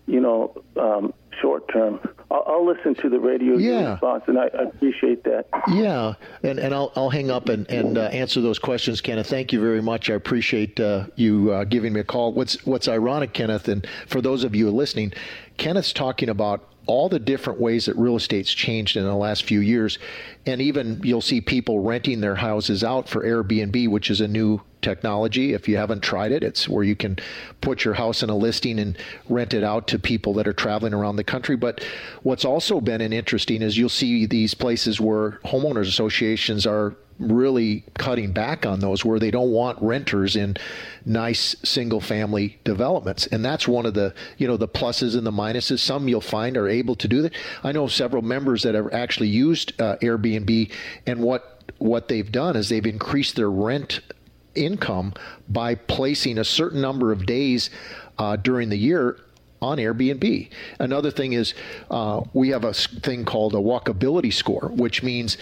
you 0.06 0.20
know 0.20 0.56
um, 0.76 1.14
short 1.42 1.68
term. 1.72 2.00
I'll, 2.30 2.44
I'll, 2.46 2.66
listen 2.66 2.96
to 2.96 3.10
the 3.10 3.20
radio 3.20 3.58
yeah. 3.58 3.92
response, 3.92 4.24
and 4.28 4.38
I, 4.38 4.46
I, 4.48 4.64
appreciate 4.64 5.24
that. 5.24 5.48
Yeah, 5.72 6.14
and, 6.44 6.60
and 6.60 6.74
I'll, 6.74 6.92
I'll 6.96 7.10
hang 7.10 7.32
up 7.32 7.48
and, 7.48 7.70
and 7.70 7.98
uh, 7.98 8.02
answer 8.02 8.42
those 8.42 8.60
questions, 8.60 9.00
Kenneth. 9.00 9.28
Thank 9.28 9.54
you 9.54 9.62
very 9.62 9.82
much. 9.82 10.10
I 10.10 10.16
appreciate 10.16 10.80
uh, 10.80 11.06
you 11.16 11.52
uh, 11.52 11.64
giving 11.64 11.94
me 11.94 12.02
a 12.02 12.04
call. 12.04 12.34
What's 12.34 12.66
what's 12.66 12.88
ironic, 12.88 13.34
Kenneth, 13.34 13.70
and 13.70 13.88
for 14.08 14.22
those 14.22 14.44
of 14.44 14.56
you 14.56 14.70
listening, 14.72 15.14
Kenneth's 15.58 15.94
talking 15.94 16.28
about 16.28 16.68
all 16.88 17.10
the 17.10 17.20
different 17.20 17.60
ways 17.60 17.86
that 17.86 17.96
real 17.98 18.16
estate's 18.16 18.54
changed 18.54 18.96
in 18.98 19.04
the 19.04 19.16
last 19.16 19.44
few 19.44 19.60
years. 19.60 20.00
And 20.46 20.62
even 20.62 21.02
you'll 21.04 21.22
see 21.22 21.42
people 21.42 21.82
renting 21.82 22.22
their 22.22 22.36
houses 22.36 22.84
out 22.84 23.08
for 23.08 23.24
Airbnb, 23.24 23.90
which 23.90 24.10
is 24.10 24.22
a 24.22 24.28
new 24.28 24.62
technology. 24.82 25.54
If 25.54 25.68
you 25.68 25.78
haven't 25.78 26.02
tried 26.02 26.32
it, 26.32 26.44
it's 26.44 26.70
where 26.70 26.84
you 26.84 26.96
can 26.96 27.18
put 27.62 27.84
your 27.84 27.96
house 27.96 28.24
in 28.24 28.30
a 28.30 28.36
listing 28.36 28.80
and 28.80 28.98
rent 29.28 29.54
it 29.54 29.64
out 29.64 29.88
to 29.90 30.00
people 30.00 30.34
that 30.36 30.48
are 30.48 30.54
traveling 30.54 30.94
around 30.94 31.18
the 31.18 31.24
country. 31.24 31.56
But 31.56 31.84
what's 32.24 32.46
also 32.46 32.80
been 32.80 33.02
an 33.02 33.14
interesting 33.14 33.62
is 33.62 33.78
you'll 33.78 33.90
see 33.90 34.26
these 34.26 34.54
places 34.54 35.02
where 35.02 35.40
homeowners 35.46 35.88
associations 35.88 36.66
are 36.66 36.96
really 37.20 37.84
cutting 37.96 38.32
back 38.32 38.66
on 38.66 38.80
those 38.80 39.04
where 39.04 39.20
they 39.20 39.32
don't 39.32 39.52
want 39.52 39.82
renters 39.82 40.36
in 40.36 40.56
nice 41.06 41.56
single 41.64 42.00
family 42.00 42.60
developments. 42.64 43.28
And 43.28 43.44
that's 43.44 43.68
one 43.68 43.86
of 43.86 43.94
the 43.94 44.14
you 44.38 44.48
know 44.48 44.58
the 44.58 44.68
pluses 44.68 45.18
and 45.18 45.26
the 45.26 45.32
minuses. 45.32 45.80
Some 45.80 46.08
you'll 46.08 46.22
find 46.22 46.58
are 46.58 46.68
able 46.68 46.96
to 46.96 47.08
do 47.08 47.22
that. 47.24 47.34
I 47.64 47.72
know 47.72 47.88
several 47.88 48.22
members 48.22 48.64
that 48.64 48.76
have 48.76 48.94
actually 48.94 49.30
used 49.30 49.80
uh, 49.82 49.98
airbnb 49.98 50.72
and 51.06 51.22
what 51.22 51.62
what 51.80 52.08
they've 52.08 52.32
done 52.32 52.56
is 52.56 52.70
they've 52.70 52.86
increased 52.86 53.36
their 53.36 53.52
rent 53.52 54.00
income 54.56 55.14
by 55.48 55.76
placing 55.76 56.38
a 56.38 56.44
certain 56.44 56.82
number 56.82 57.12
of 57.12 57.26
days 57.26 57.70
uh, 58.18 58.36
during 58.36 58.70
the 58.70 58.78
year 58.78 59.18
on 59.62 59.78
Airbnb. 59.78 60.50
Another 60.80 61.12
thing 61.12 61.34
is 61.34 61.54
uh, 61.90 62.22
we 62.34 62.50
have 62.50 62.64
a 62.64 62.74
thing 62.74 63.26
called 63.26 63.54
a 63.54 63.58
walkability 63.58 64.32
score, 64.32 64.72
which 64.76 65.02
means 65.02 65.38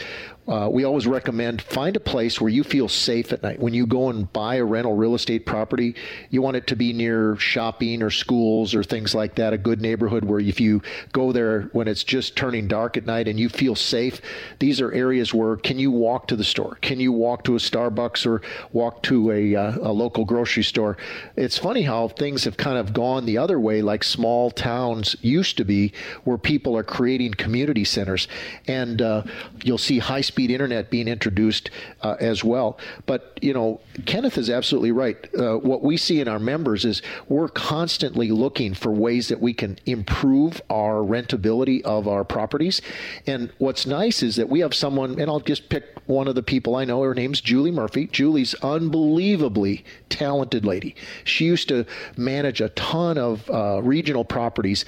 uh, 0.48 0.70
we 0.72 0.84
always 0.84 1.08
recommend 1.08 1.62
find 1.62 1.96
a 1.96 2.00
place 2.00 2.40
where 2.40 2.50
you 2.50 2.64
feel 2.64 2.88
safe 2.88 3.34
at 3.34 3.42
night. 3.42 3.60
When 3.60 3.74
you 3.74 3.88
go 3.88 4.10
and 4.10 4.32
buy 4.32 4.56
a 4.56 4.64
rental 4.64 4.96
real 4.96 5.16
estate 5.16 5.46
property, 5.46 5.96
you 6.30 6.42
want 6.42 6.56
it 6.56 6.68
to 6.68 6.76
be 6.76 6.94
near 6.94 7.36
shopping 7.38 8.04
or 8.04 8.12
schools 8.12 8.76
or 8.76 8.84
things 8.84 9.16
like 9.16 9.36
that, 9.36 9.54
a 9.54 9.58
good 9.58 9.82
neighborhood 9.82 10.24
where 10.24 10.40
if 10.40 10.60
you 10.60 10.84
go 11.12 11.32
there 11.32 11.64
when 11.74 11.88
it's 11.88 12.04
just 12.04 12.36
turning 12.36 12.68
dark 12.68 12.96
at 12.96 13.06
night 13.06 13.28
and 13.28 13.40
you 13.40 13.50
feel 13.50 13.74
safe, 13.74 14.22
these 14.60 14.80
are 14.80 14.92
areas 14.92 15.34
where 15.34 15.56
can 15.56 15.80
you 15.80 15.90
walk 15.90 16.28
to 16.28 16.36
the 16.36 16.44
store? 16.44 16.78
Can 16.82 17.00
you 17.00 17.12
walk 17.12 17.44
to 17.46 17.56
a 17.56 17.60
Starbucks 17.60 18.28
or 18.28 18.44
walk 18.72 19.02
to 19.04 19.32
a, 19.32 19.56
uh, 19.56 19.78
a 19.82 19.92
local 19.92 20.26
grocery 20.26 20.64
store? 20.64 20.96
It's 21.36 21.58
funny 21.58 21.82
how 21.82 22.10
things 22.10 22.44
have 22.44 22.56
kind 22.56 22.78
of 22.78 22.94
gone 22.94 23.26
the 23.26 23.40
other 23.40 23.60
way, 23.60 23.82
like 23.82 24.04
small 24.04 24.52
towns 24.52 25.16
used 25.22 25.58
to 25.58 25.66
be, 25.66 25.92
where 26.24 26.38
people 26.38 26.78
are 26.78 26.84
creating 26.84 27.34
community 27.34 27.84
centers. 27.84 28.28
And 28.68 29.02
uh, 29.02 29.24
you'll 29.64 29.80
see 29.80 29.98
high 29.98 30.22
speed 30.22 30.35
speed 30.36 30.52
internet 30.52 30.90
being 30.90 31.08
introduced 31.08 31.70
uh, 32.02 32.18
as 32.20 32.44
well. 32.44 32.78
But, 33.06 33.40
you 33.42 33.54
know, 33.54 33.80
Kenneth 34.06 34.38
is 34.38 34.50
absolutely 34.50 34.92
right. 34.92 35.16
Uh, 35.34 35.56
what 35.56 35.82
we 35.82 35.96
see 35.96 36.20
in 36.20 36.28
our 36.28 36.40
members 36.40 36.84
is 36.84 37.02
we're 37.30 37.48
constantly 37.48 38.32
looking 38.32 38.74
for 38.74 38.92
ways 38.92 39.30
that 39.30 39.40
we 39.40 39.54
can 39.54 39.80
improve 39.86 40.62
our 40.70 40.96
rentability 40.96 41.82
of 41.84 42.06
our 42.10 42.26
properties. 42.26 42.82
And 43.26 43.50
what's 43.60 43.86
nice 43.86 44.22
is 44.22 44.36
that 44.36 44.50
we 44.50 44.60
have 44.60 44.74
someone, 44.74 45.22
and 45.22 45.30
I'll 45.30 45.40
just 45.40 45.70
pick 45.70 45.86
one 46.06 46.28
of 46.28 46.36
the 46.36 46.44
people 46.44 46.76
I 46.76 46.84
know. 46.84 47.02
Her 47.02 47.14
name's 47.14 47.40
Julie 47.40 47.72
Murphy. 47.72 48.08
Julie's 48.08 48.56
unbelievably 48.56 49.86
talented 50.10 50.66
lady. 50.66 50.96
She 51.24 51.46
used 51.46 51.70
to 51.70 51.86
manage 52.18 52.60
a 52.60 52.70
ton 52.70 53.18
of 53.18 53.50
uh, 53.50 53.82
regional 53.82 54.26
properties 54.26 54.84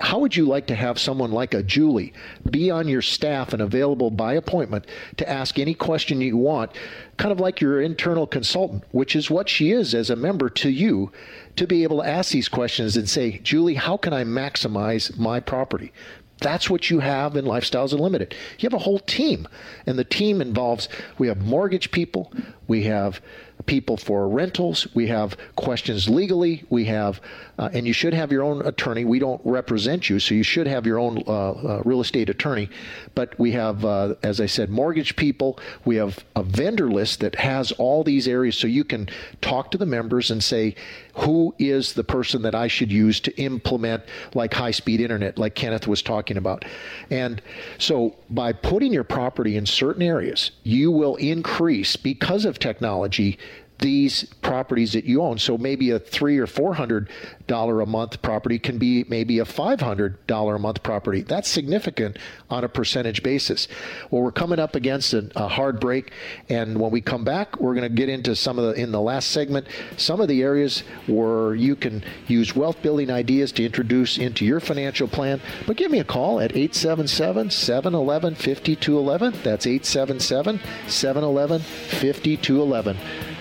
how 0.00 0.18
would 0.18 0.36
you 0.36 0.44
like 0.44 0.66
to 0.66 0.74
have 0.74 0.98
someone 0.98 1.32
like 1.32 1.54
a 1.54 1.62
Julie 1.62 2.12
be 2.50 2.70
on 2.70 2.88
your 2.88 3.02
staff 3.02 3.52
and 3.52 3.62
available 3.62 4.10
by 4.10 4.34
appointment 4.34 4.86
to 5.16 5.28
ask 5.28 5.58
any 5.58 5.74
question 5.74 6.20
you 6.20 6.36
want, 6.36 6.70
kind 7.16 7.32
of 7.32 7.40
like 7.40 7.60
your 7.60 7.80
internal 7.80 8.26
consultant, 8.26 8.84
which 8.90 9.14
is 9.14 9.30
what 9.30 9.48
she 9.48 9.70
is 9.70 9.94
as 9.94 10.10
a 10.10 10.16
member 10.16 10.48
to 10.50 10.70
you, 10.70 11.12
to 11.56 11.66
be 11.66 11.82
able 11.82 12.02
to 12.02 12.08
ask 12.08 12.32
these 12.32 12.48
questions 12.48 12.96
and 12.96 13.08
say, 13.08 13.38
Julie, 13.38 13.74
how 13.74 13.96
can 13.96 14.12
I 14.12 14.24
maximize 14.24 15.16
my 15.18 15.40
property? 15.40 15.92
That's 16.38 16.68
what 16.68 16.90
you 16.90 16.98
have 16.98 17.36
in 17.36 17.44
Lifestyles 17.44 17.92
Unlimited. 17.92 18.34
You 18.58 18.66
have 18.66 18.74
a 18.74 18.82
whole 18.82 18.98
team, 18.98 19.46
and 19.86 19.96
the 19.96 20.04
team 20.04 20.40
involves 20.40 20.88
we 21.16 21.28
have 21.28 21.38
mortgage 21.38 21.92
people, 21.92 22.32
we 22.66 22.82
have 22.84 23.20
people 23.66 23.96
for 23.96 24.28
rentals. 24.28 24.86
We 24.94 25.06
have 25.08 25.36
questions 25.56 26.08
legally. 26.08 26.64
We 26.70 26.84
have, 26.86 27.20
uh, 27.62 27.68
and 27.72 27.86
you 27.86 27.92
should 27.92 28.12
have 28.12 28.32
your 28.32 28.42
own 28.42 28.66
attorney. 28.66 29.04
We 29.04 29.20
don't 29.20 29.40
represent 29.44 30.10
you, 30.10 30.18
so 30.18 30.34
you 30.34 30.42
should 30.42 30.66
have 30.66 30.84
your 30.84 30.98
own 30.98 31.22
uh, 31.28 31.50
uh, 31.52 31.82
real 31.84 32.00
estate 32.00 32.28
attorney. 32.28 32.68
But 33.14 33.38
we 33.38 33.52
have, 33.52 33.84
uh, 33.84 34.16
as 34.24 34.40
I 34.40 34.46
said, 34.46 34.68
mortgage 34.68 35.14
people. 35.14 35.60
We 35.84 35.94
have 35.94 36.24
a 36.34 36.42
vendor 36.42 36.90
list 36.90 37.20
that 37.20 37.36
has 37.36 37.70
all 37.72 38.02
these 38.02 38.26
areas, 38.26 38.56
so 38.56 38.66
you 38.66 38.82
can 38.82 39.08
talk 39.42 39.70
to 39.70 39.78
the 39.78 39.86
members 39.86 40.32
and 40.32 40.42
say, 40.42 40.74
who 41.14 41.54
is 41.56 41.92
the 41.92 42.02
person 42.02 42.42
that 42.42 42.56
I 42.56 42.66
should 42.66 42.90
use 42.90 43.20
to 43.20 43.36
implement 43.40 44.02
like 44.34 44.52
high 44.54 44.72
speed 44.72 45.00
internet, 45.00 45.38
like 45.38 45.54
Kenneth 45.54 45.86
was 45.86 46.02
talking 46.02 46.38
about. 46.38 46.64
And 47.10 47.40
so 47.78 48.16
by 48.28 48.54
putting 48.54 48.92
your 48.92 49.04
property 49.04 49.56
in 49.56 49.66
certain 49.66 50.02
areas, 50.02 50.50
you 50.64 50.90
will 50.90 51.14
increase 51.16 51.94
because 51.94 52.44
of 52.44 52.58
technology 52.58 53.38
these 53.82 54.24
properties 54.40 54.92
that 54.92 55.04
you 55.04 55.20
own. 55.22 55.38
So 55.38 55.58
maybe 55.58 55.90
a 55.90 55.98
three 55.98 56.38
or 56.38 56.46
four 56.46 56.74
hundred 56.74 57.08
dollar 57.46 57.80
a 57.80 57.86
month 57.86 58.22
property 58.22 58.58
can 58.58 58.78
be 58.78 59.04
maybe 59.08 59.40
a 59.40 59.44
five 59.44 59.80
hundred 59.80 60.26
dollar 60.26 60.54
a 60.54 60.58
month 60.58 60.82
property. 60.82 61.22
That's 61.22 61.48
significant 61.48 62.16
on 62.48 62.64
a 62.64 62.68
percentage 62.68 63.22
basis. 63.22 63.68
Well, 64.10 64.22
we're 64.22 64.32
coming 64.32 64.58
up 64.58 64.74
against 64.76 65.12
a, 65.12 65.30
a 65.36 65.48
hard 65.48 65.80
break, 65.80 66.12
and 66.48 66.80
when 66.80 66.90
we 66.90 67.00
come 67.00 67.24
back, 67.24 67.60
we're 67.60 67.74
going 67.74 67.88
to 67.88 67.94
get 67.94 68.08
into 68.08 68.34
some 68.34 68.58
of 68.58 68.64
the 68.64 68.80
in 68.80 68.92
the 68.92 69.00
last 69.00 69.30
segment 69.30 69.66
some 69.96 70.20
of 70.20 70.28
the 70.28 70.42
areas 70.42 70.84
where 71.06 71.54
you 71.54 71.76
can 71.76 72.04
use 72.28 72.54
wealth 72.54 72.80
building 72.82 73.10
ideas 73.10 73.52
to 73.52 73.64
introduce 73.64 74.18
into 74.18 74.44
your 74.44 74.60
financial 74.60 75.08
plan. 75.08 75.40
But 75.66 75.76
give 75.76 75.90
me 75.90 75.98
a 75.98 76.04
call 76.04 76.40
at 76.40 76.52
877 76.52 77.50
711 77.50 78.34
5211. 78.36 79.42
That's 79.42 79.66
877 79.66 80.60
711 80.88 81.60
5211. 81.60 83.31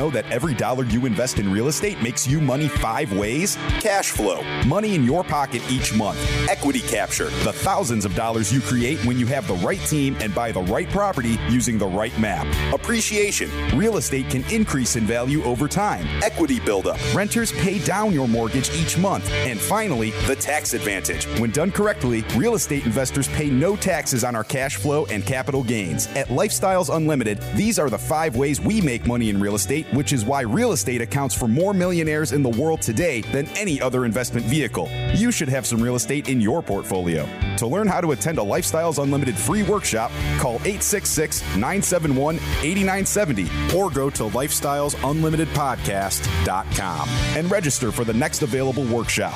Know 0.00 0.10
that 0.10 0.30
every 0.30 0.54
dollar 0.54 0.84
you 0.84 1.04
invest 1.06 1.38
in 1.38 1.52
real 1.52 1.68
estate 1.68 2.00
makes 2.02 2.26
you 2.26 2.40
money 2.40 2.68
five 2.68 3.12
ways? 3.12 3.56
Cash 3.80 4.10
flow, 4.10 4.42
money 4.66 4.94
in 4.94 5.04
your 5.04 5.22
pocket 5.22 5.62
each 5.70 5.94
month. 5.94 6.18
Equity 6.48 6.80
capture, 6.80 7.28
the 7.48 7.52
thousands 7.52 8.04
of 8.04 8.14
dollars 8.14 8.52
you 8.52 8.60
create 8.60 8.98
when 9.04 9.18
you 9.18 9.26
have 9.26 9.46
the 9.46 9.54
right 9.56 9.80
team 9.80 10.16
and 10.20 10.34
buy 10.34 10.52
the 10.52 10.62
right 10.62 10.88
property 10.90 11.38
using 11.48 11.76
the 11.78 11.86
right 11.86 12.18
map. 12.18 12.46
Appreciation, 12.72 13.50
real 13.76 13.96
estate 13.96 14.28
can 14.30 14.44
increase 14.50 14.96
in 14.96 15.04
value 15.04 15.42
over 15.44 15.66
time. 15.66 16.06
Equity 16.22 16.60
buildup, 16.60 16.98
renters 17.14 17.52
pay 17.52 17.78
down 17.80 18.12
your 18.12 18.28
mortgage 18.28 18.70
each 18.74 18.96
month. 18.96 19.30
And 19.30 19.58
finally, 19.58 20.10
the 20.26 20.36
tax 20.36 20.74
advantage. 20.74 21.26
When 21.40 21.50
done 21.50 21.70
correctly, 21.70 22.24
real 22.36 22.54
estate 22.54 22.84
investors 22.84 23.28
pay 23.28 23.50
no 23.50 23.76
taxes 23.76 24.24
on 24.24 24.34
our 24.34 24.44
cash 24.44 24.76
flow 24.76 25.06
and 25.06 25.26
capital 25.26 25.62
gains. 25.62 26.06
At 26.16 26.28
Lifestyles 26.28 26.94
Unlimited, 26.94 27.38
these 27.54 27.78
are 27.78 27.90
the 27.90 27.98
five 27.98 28.36
ways 28.36 28.60
we 28.60 28.80
make 28.80 29.06
money 29.06 29.30
in 29.30 29.40
real 29.40 29.54
estate 29.54 29.80
estate, 29.80 29.89
which 29.92 30.12
is 30.12 30.24
why 30.24 30.42
real 30.42 30.72
estate 30.72 31.00
accounts 31.00 31.34
for 31.34 31.48
more 31.48 31.72
millionaires 31.72 32.32
in 32.32 32.42
the 32.42 32.48
world 32.48 32.82
today 32.82 33.20
than 33.32 33.46
any 33.56 33.80
other 33.80 34.04
investment 34.04 34.44
vehicle. 34.46 34.88
You 35.14 35.32
should 35.32 35.48
have 35.48 35.66
some 35.66 35.82
real 35.82 35.96
estate 35.96 36.28
in 36.28 36.40
your 36.40 36.62
portfolio. 36.62 37.28
To 37.56 37.66
learn 37.66 37.86
how 37.86 38.00
to 38.00 38.12
attend 38.12 38.38
a 38.38 38.42
Lifestyles 38.42 39.02
Unlimited 39.02 39.36
free 39.36 39.62
workshop, 39.62 40.10
call 40.38 40.54
866 40.56 41.42
971 41.56 42.36
8970 42.36 43.76
or 43.76 43.90
go 43.90 44.08
to 44.10 44.24
lifestylesunlimitedpodcast.com 44.24 47.08
and 47.08 47.50
register 47.50 47.90
for 47.92 48.04
the 48.04 48.14
next 48.14 48.42
available 48.42 48.84
workshop. 48.84 49.34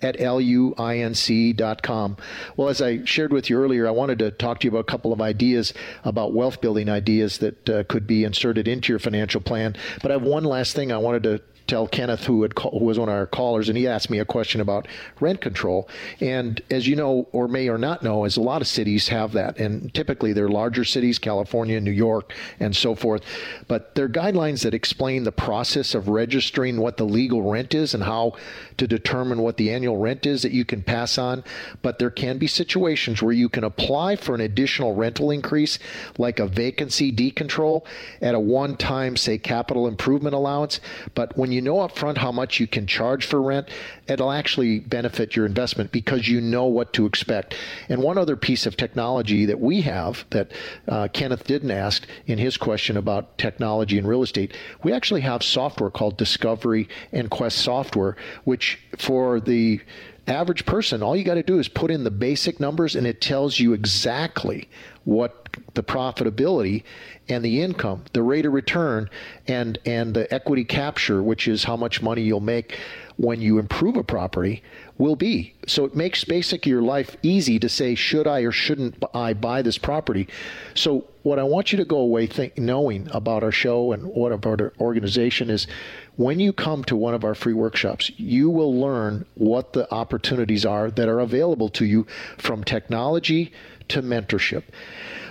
at 0.00 0.16
luinc.com. 0.16 2.16
Well, 2.56 2.68
as 2.68 2.80
I 2.80 3.04
shared 3.04 3.32
with 3.32 3.50
you 3.50 3.58
earlier, 3.58 3.86
I 3.86 3.90
wanted 3.90 4.20
to 4.20 4.30
talk 4.30 4.60
to 4.60 4.66
you 4.66 4.70
about 4.70 4.80
a 4.80 4.84
couple 4.84 5.12
of 5.12 5.20
ideas 5.20 5.74
about 6.02 6.32
wealth 6.32 6.62
building 6.62 6.88
ideas 6.88 7.38
that 7.38 7.68
uh, 7.68 7.84
could 7.84 8.06
be 8.06 8.24
inserted 8.24 8.66
into 8.66 8.90
your 8.90 8.98
financial 8.98 9.42
plan. 9.42 9.76
But 10.00 10.10
I 10.10 10.14
have 10.14 10.22
one 10.22 10.44
last 10.44 10.74
thing 10.74 10.90
I 10.90 10.98
wanted 10.98 11.24
to 11.24 11.42
tell 11.68 11.86
Kenneth, 11.86 12.24
who, 12.24 12.42
had 12.42 12.54
call, 12.54 12.78
who 12.78 12.84
was 12.84 12.98
one 12.98 13.08
of 13.08 13.14
our 13.14 13.26
callers, 13.26 13.68
and 13.68 13.78
he 13.78 13.86
asked 13.86 14.10
me 14.10 14.18
a 14.18 14.24
question 14.24 14.60
about 14.60 14.88
rent 15.20 15.40
control. 15.40 15.88
And 16.20 16.60
as 16.70 16.88
you 16.88 16.96
know, 16.96 17.28
or 17.32 17.46
may 17.46 17.68
or 17.68 17.78
not 17.78 18.02
know, 18.02 18.24
as 18.24 18.36
a 18.36 18.40
lot 18.40 18.62
of 18.62 18.66
cities 18.66 19.08
have 19.08 19.32
that, 19.32 19.58
and 19.58 19.92
typically 19.94 20.32
they're 20.32 20.48
larger 20.48 20.84
cities, 20.84 21.18
California, 21.18 21.80
New 21.80 21.92
York, 21.92 22.32
and 22.58 22.74
so 22.74 22.94
forth. 22.94 23.22
But 23.68 23.94
there 23.94 24.06
are 24.06 24.08
guidelines 24.08 24.62
that 24.62 24.74
explain 24.74 25.24
the 25.24 25.32
process 25.32 25.94
of 25.94 26.08
registering 26.08 26.80
what 26.80 26.96
the 26.96 27.04
legal 27.04 27.42
rent 27.42 27.74
is 27.74 27.94
and 27.94 28.02
how 28.02 28.32
to 28.78 28.86
determine 28.86 29.42
what 29.42 29.56
the 29.56 29.70
annual 29.70 29.98
rent 29.98 30.24
is 30.24 30.42
that 30.42 30.52
you 30.52 30.64
can 30.64 30.82
pass 30.82 31.18
on. 31.18 31.44
But 31.82 31.98
there 31.98 32.10
can 32.10 32.38
be 32.38 32.46
situations 32.46 33.22
where 33.22 33.32
you 33.32 33.48
can 33.48 33.64
apply 33.64 34.16
for 34.16 34.34
an 34.34 34.40
additional 34.40 34.94
rental 34.94 35.30
increase, 35.30 35.78
like 36.16 36.38
a 36.38 36.46
vacancy 36.46 37.12
decontrol 37.12 37.84
at 38.22 38.34
a 38.34 38.40
one 38.40 38.76
time, 38.76 39.16
say, 39.16 39.36
capital 39.36 39.86
improvement 39.86 40.34
allowance. 40.34 40.80
But 41.14 41.36
when 41.36 41.52
you 41.52 41.57
know 41.60 41.76
upfront 41.76 42.18
how 42.18 42.32
much 42.32 42.60
you 42.60 42.66
can 42.66 42.86
charge 42.86 43.26
for 43.26 43.40
rent, 43.40 43.68
it'll 44.06 44.32
actually 44.32 44.80
benefit 44.80 45.36
your 45.36 45.46
investment 45.46 45.92
because 45.92 46.28
you 46.28 46.40
know 46.40 46.64
what 46.64 46.92
to 46.94 47.06
expect. 47.06 47.54
And 47.88 48.02
one 48.02 48.18
other 48.18 48.36
piece 48.36 48.66
of 48.66 48.76
technology 48.76 49.46
that 49.46 49.60
we 49.60 49.82
have 49.82 50.24
that 50.30 50.52
uh, 50.86 51.08
Kenneth 51.12 51.44
didn't 51.44 51.70
ask 51.70 52.06
in 52.26 52.38
his 52.38 52.56
question 52.56 52.96
about 52.96 53.38
technology 53.38 53.98
and 53.98 54.08
real 54.08 54.22
estate, 54.22 54.56
we 54.82 54.92
actually 54.92 55.22
have 55.22 55.42
software 55.42 55.90
called 55.90 56.16
Discovery 56.16 56.88
and 57.12 57.30
Quest 57.30 57.58
software, 57.58 58.16
which 58.44 58.78
for 58.96 59.40
the 59.40 59.80
average 60.26 60.66
person, 60.66 61.02
all 61.02 61.16
you 61.16 61.24
got 61.24 61.34
to 61.34 61.42
do 61.42 61.58
is 61.58 61.68
put 61.68 61.90
in 61.90 62.04
the 62.04 62.10
basic 62.10 62.60
numbers 62.60 62.94
and 62.94 63.06
it 63.06 63.20
tells 63.20 63.58
you 63.58 63.72
exactly 63.72 64.68
what 65.04 65.47
the 65.78 65.82
profitability 65.84 66.82
and 67.28 67.44
the 67.44 67.62
income, 67.62 68.02
the 68.12 68.22
rate 68.22 68.44
of 68.44 68.52
return, 68.52 69.08
and 69.46 69.78
and 69.86 70.12
the 70.12 70.32
equity 70.34 70.64
capture, 70.64 71.22
which 71.22 71.46
is 71.46 71.62
how 71.62 71.76
much 71.76 72.02
money 72.02 72.22
you'll 72.22 72.40
make 72.40 72.76
when 73.16 73.40
you 73.40 73.60
improve 73.60 73.96
a 73.96 74.02
property, 74.02 74.60
will 74.96 75.14
be. 75.14 75.54
So 75.68 75.84
it 75.84 75.94
makes 75.94 76.24
basically 76.24 76.70
your 76.70 76.82
life 76.82 77.16
easy 77.22 77.60
to 77.60 77.68
say, 77.68 77.94
should 77.94 78.26
I 78.26 78.40
or 78.40 78.50
shouldn't 78.50 79.04
I 79.14 79.34
buy 79.34 79.62
this 79.62 79.78
property? 79.78 80.26
So 80.74 81.04
what 81.22 81.38
I 81.38 81.44
want 81.44 81.70
you 81.70 81.78
to 81.78 81.84
go 81.84 81.98
away 81.98 82.26
think, 82.26 82.58
knowing 82.58 83.08
about 83.12 83.44
our 83.44 83.52
show 83.52 83.92
and 83.92 84.04
what 84.04 84.32
about 84.32 84.60
our 84.60 84.72
organization 84.80 85.48
is 85.48 85.68
when 86.16 86.40
you 86.40 86.52
come 86.52 86.82
to 86.84 86.96
one 86.96 87.14
of 87.14 87.22
our 87.22 87.36
free 87.36 87.54
workshops, 87.54 88.10
you 88.16 88.50
will 88.50 88.74
learn 88.80 89.26
what 89.34 89.74
the 89.74 89.92
opportunities 89.92 90.66
are 90.66 90.90
that 90.90 91.08
are 91.08 91.20
available 91.20 91.68
to 91.68 91.84
you 91.84 92.04
from 92.36 92.64
technology 92.64 93.52
to 93.88 94.02
mentorship. 94.02 94.64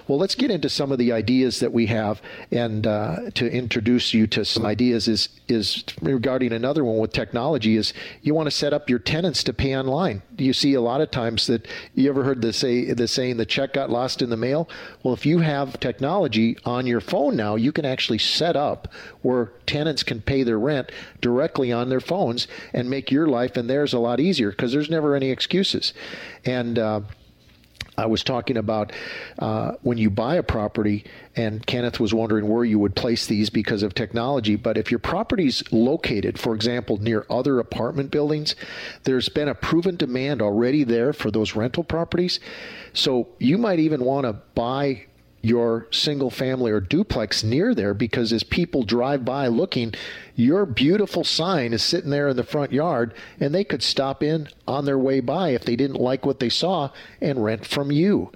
Well, 0.07 0.17
let's 0.17 0.35
get 0.35 0.51
into 0.51 0.69
some 0.69 0.91
of 0.91 0.97
the 0.97 1.11
ideas 1.11 1.59
that 1.59 1.73
we 1.73 1.87
have, 1.87 2.21
and 2.51 2.87
uh, 2.87 3.31
to 3.33 3.51
introduce 3.51 4.13
you 4.13 4.25
to 4.27 4.45
some 4.45 4.65
ideas 4.65 5.07
is 5.07 5.29
is 5.49 5.83
regarding 6.01 6.53
another 6.53 6.85
one 6.85 6.97
with 6.97 7.11
technology. 7.11 7.75
Is 7.75 7.93
you 8.21 8.33
want 8.33 8.47
to 8.47 8.51
set 8.51 8.73
up 8.73 8.89
your 8.89 8.99
tenants 8.99 9.43
to 9.43 9.53
pay 9.53 9.77
online? 9.77 10.21
You 10.37 10.53
see 10.53 10.73
a 10.75 10.81
lot 10.81 11.01
of 11.01 11.11
times 11.11 11.47
that 11.47 11.67
you 11.93 12.09
ever 12.09 12.23
heard 12.23 12.41
the 12.41 12.53
say 12.53 12.93
the 12.93 13.07
saying 13.07 13.37
the 13.37 13.45
check 13.45 13.73
got 13.73 13.89
lost 13.89 14.21
in 14.21 14.29
the 14.29 14.37
mail. 14.37 14.69
Well, 15.03 15.13
if 15.13 15.25
you 15.25 15.39
have 15.39 15.79
technology 15.79 16.57
on 16.63 16.87
your 16.87 17.01
phone 17.01 17.35
now, 17.35 17.55
you 17.55 17.71
can 17.71 17.85
actually 17.85 18.19
set 18.19 18.55
up 18.55 18.87
where 19.21 19.51
tenants 19.65 20.03
can 20.03 20.21
pay 20.21 20.43
their 20.43 20.59
rent 20.59 20.91
directly 21.19 21.71
on 21.71 21.89
their 21.89 21.99
phones 21.99 22.47
and 22.73 22.89
make 22.89 23.11
your 23.11 23.27
life 23.27 23.57
and 23.57 23.69
theirs 23.69 23.93
a 23.93 23.99
lot 23.99 24.21
easier 24.21 24.51
because 24.51 24.71
there's 24.71 24.89
never 24.89 25.15
any 25.15 25.31
excuses. 25.31 25.93
And 26.45 26.79
uh, 26.79 27.01
I 27.99 28.05
was 28.05 28.23
talking 28.23 28.57
about 28.57 28.91
uh, 29.39 29.71
when 29.81 29.97
you 29.97 30.11
buy 30.11 30.35
a 30.35 30.43
property, 30.43 31.03
and 31.35 31.65
Kenneth 31.65 31.99
was 31.99 32.13
wondering 32.13 32.47
where 32.47 32.63
you 32.63 32.77
would 32.77 32.95
place 32.95 33.25
these 33.25 33.49
because 33.49 33.81
of 33.81 33.95
technology. 33.95 34.55
But 34.55 34.77
if 34.77 34.91
your 34.91 34.99
property's 34.99 35.63
located, 35.71 36.39
for 36.39 36.53
example, 36.53 36.97
near 36.97 37.25
other 37.27 37.59
apartment 37.59 38.11
buildings, 38.11 38.55
there's 39.05 39.29
been 39.29 39.47
a 39.47 39.55
proven 39.55 39.95
demand 39.95 40.43
already 40.43 40.83
there 40.83 41.11
for 41.11 41.31
those 41.31 41.55
rental 41.55 41.83
properties. 41.83 42.39
So 42.93 43.29
you 43.39 43.57
might 43.57 43.79
even 43.79 44.03
want 44.03 44.25
to 44.27 44.33
buy 44.53 45.06
your 45.41 45.87
single 45.91 46.29
family 46.29 46.71
or 46.71 46.79
duplex 46.79 47.43
near 47.43 47.73
there 47.75 47.93
because 47.93 48.33
as 48.33 48.43
people 48.43 48.83
drive 48.83 49.23
by 49.23 49.47
looking, 49.47 49.93
your 50.35 50.65
beautiful 50.65 51.23
sign 51.23 51.73
is 51.73 51.83
sitting 51.83 52.09
there 52.09 52.29
in 52.29 52.37
the 52.37 52.43
front 52.43 52.71
yard 52.71 53.13
and 53.39 53.53
they 53.53 53.63
could 53.63 53.83
stop 53.83 54.23
in 54.23 54.47
on 54.67 54.85
their 54.85 54.97
way 54.97 55.19
by 55.19 55.49
if 55.49 55.63
they 55.63 55.75
didn't 55.75 56.01
like 56.01 56.25
what 56.25 56.39
they 56.39 56.49
saw 56.49 56.89
and 57.21 57.43
rent 57.43 57.65
from 57.65 57.91
you. 57.91 58.31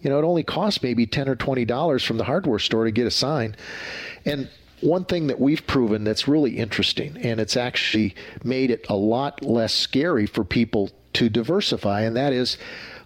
You 0.00 0.10
know, 0.10 0.18
it 0.18 0.24
only 0.24 0.42
costs 0.42 0.82
maybe 0.82 1.06
10 1.06 1.28
or 1.28 1.36
20 1.36 1.64
dollars 1.64 2.04
from 2.04 2.18
the 2.18 2.24
hardware 2.24 2.58
store 2.58 2.84
to 2.84 2.90
get 2.90 3.06
a 3.06 3.10
sign. 3.10 3.56
And 4.24 4.48
one 4.80 5.04
thing 5.04 5.28
that 5.28 5.40
we've 5.40 5.66
proven 5.66 6.04
that's 6.04 6.28
really 6.28 6.58
interesting 6.58 7.16
and 7.16 7.40
it's 7.40 7.56
actually 7.56 8.14
made 8.42 8.70
it 8.70 8.84
a 8.88 8.96
lot 8.96 9.42
less 9.42 9.72
scary 9.72 10.26
for 10.26 10.44
people 10.44 10.90
to 11.14 11.28
diversify 11.28 12.02
and 12.02 12.16
that 12.16 12.32
is 12.32 12.58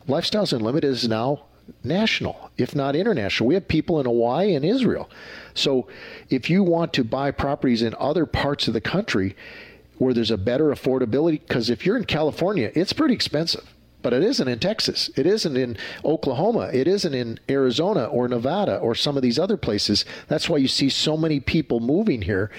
Lifestyles 0.09 0.55
Unlimited 0.55 0.91
is 0.91 1.07
now 1.07 1.45
national, 1.85 2.51
if 2.57 2.75
not 2.75 2.97
international. 2.97 3.47
We 3.47 3.55
have 3.55 3.69
people 3.69 4.01
in 4.01 4.07
Hawaii 4.07 4.55
and 4.55 4.65
Israel. 4.65 5.09
So 5.55 5.89
if 6.31 6.49
you 6.51 6.63
want 6.63 6.93
to 6.95 7.05
buy 7.05 7.31
properties 7.31 7.83
in 7.83 7.95
other 7.99 8.27
parts 8.27 8.69
of 8.69 8.75
the 8.75 8.81
country 8.81 9.37
where 9.99 10.15
there's 10.15 10.31
a 10.31 10.39
better 10.39 10.67
affordability, 10.67 11.41
because 11.41 11.71
if 11.71 11.85
you're 11.85 11.97
in 11.97 12.05
California, 12.05 12.71
it's 12.75 12.93
pretty 12.93 13.15
expensive. 13.15 13.75
But 14.01 14.13
it 14.13 14.23
isn't 14.23 14.47
in 14.47 14.61
Texas. 14.61 15.11
It 15.17 15.27
isn't 15.27 15.57
in 15.57 15.77
Oklahoma. 16.05 16.71
It 16.73 16.87
isn't 16.87 17.15
in 17.15 17.41
Arizona 17.51 18.05
or 18.05 18.29
Nevada 18.29 18.77
or 18.77 18.95
some 18.95 19.17
of 19.17 19.23
these 19.23 19.41
other 19.41 19.57
places. 19.57 20.05
That's 20.29 20.49
why 20.49 20.59
you 20.59 20.69
see 20.69 20.89
so 20.89 21.17
many 21.17 21.41
people 21.41 21.81
moving 21.81 22.23
here 22.23 22.51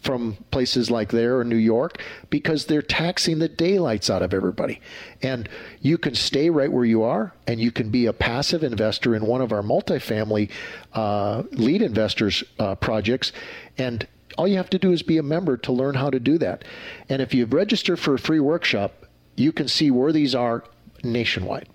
from 0.00 0.36
places 0.50 0.90
like 0.90 1.10
there 1.10 1.38
or 1.38 1.44
New 1.44 1.56
York 1.56 2.00
because 2.30 2.66
they're 2.66 2.82
taxing 2.82 3.38
the 3.38 3.48
daylights 3.48 4.08
out 4.08 4.22
of 4.22 4.32
everybody. 4.32 4.80
And 5.22 5.48
you 5.80 5.98
can 5.98 6.14
stay 6.14 6.50
right 6.50 6.70
where 6.70 6.84
you 6.84 7.02
are 7.02 7.32
and 7.46 7.60
you 7.60 7.70
can 7.70 7.90
be 7.90 8.06
a 8.06 8.12
passive 8.12 8.62
investor 8.62 9.14
in 9.14 9.26
one 9.26 9.40
of 9.40 9.52
our 9.52 9.62
multifamily 9.62 10.50
uh, 10.92 11.42
lead 11.52 11.82
investors 11.82 12.44
uh, 12.58 12.74
projects. 12.76 13.32
And 13.76 14.06
all 14.36 14.46
you 14.46 14.56
have 14.56 14.70
to 14.70 14.78
do 14.78 14.92
is 14.92 15.02
be 15.02 15.18
a 15.18 15.22
member 15.22 15.56
to 15.56 15.72
learn 15.72 15.96
how 15.96 16.10
to 16.10 16.20
do 16.20 16.38
that. 16.38 16.64
And 17.08 17.20
if 17.20 17.34
you've 17.34 17.52
registered 17.52 17.98
for 17.98 18.14
a 18.14 18.18
free 18.18 18.40
workshop, 18.40 19.04
you 19.36 19.52
can 19.52 19.68
see 19.68 19.90
where 19.90 20.12
these 20.12 20.34
are 20.34 20.64
nationwide. 21.02 21.68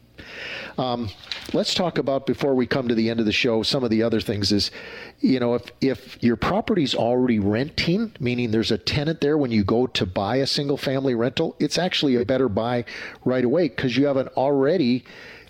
Um, 0.78 1.10
let's 1.54 1.74
talk 1.74 1.98
about 1.98 2.26
before 2.26 2.56
we 2.56 2.66
come 2.66 2.88
to 2.88 2.96
the 2.96 3.10
end 3.10 3.20
of 3.20 3.26
the 3.26 3.32
show 3.32 3.64
some 3.64 3.84
of 3.84 3.90
the 3.90 4.02
other 4.02 4.20
things 4.20 4.52
is 4.52 4.72
you 5.20 5.40
know 5.40 5.54
if 5.56 5.72
if 5.82 6.24
your 6.24 6.36
property's 6.36 6.96
already 6.96 7.40
renting 7.40 8.12
meaning 8.20 8.52
there's 8.52 8.72
a 8.72 8.78
tenant 8.78 9.22
there 9.22 9.38
when 9.38 9.52
you 9.52 9.64
go 9.64 9.86
to 9.88 10.06
buy 10.06 10.38
a 10.38 10.48
single 10.48 10.78
family 10.78 11.14
rental 11.14 11.56
it's 11.60 11.78
actually 11.78 12.16
a 12.16 12.26
better 12.26 12.50
buy 12.50 12.84
right 13.24 13.44
away 13.44 13.68
because 13.68 13.96
you 13.98 14.06
have 14.06 14.18
an 14.18 14.28
already 14.30 15.04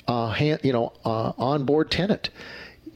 uh, 0.08 0.32
hand, 0.32 0.60
you 0.64 0.74
know 0.74 0.94
uh, 1.06 1.32
on 1.38 1.66
board 1.66 1.92
tenant. 1.92 2.30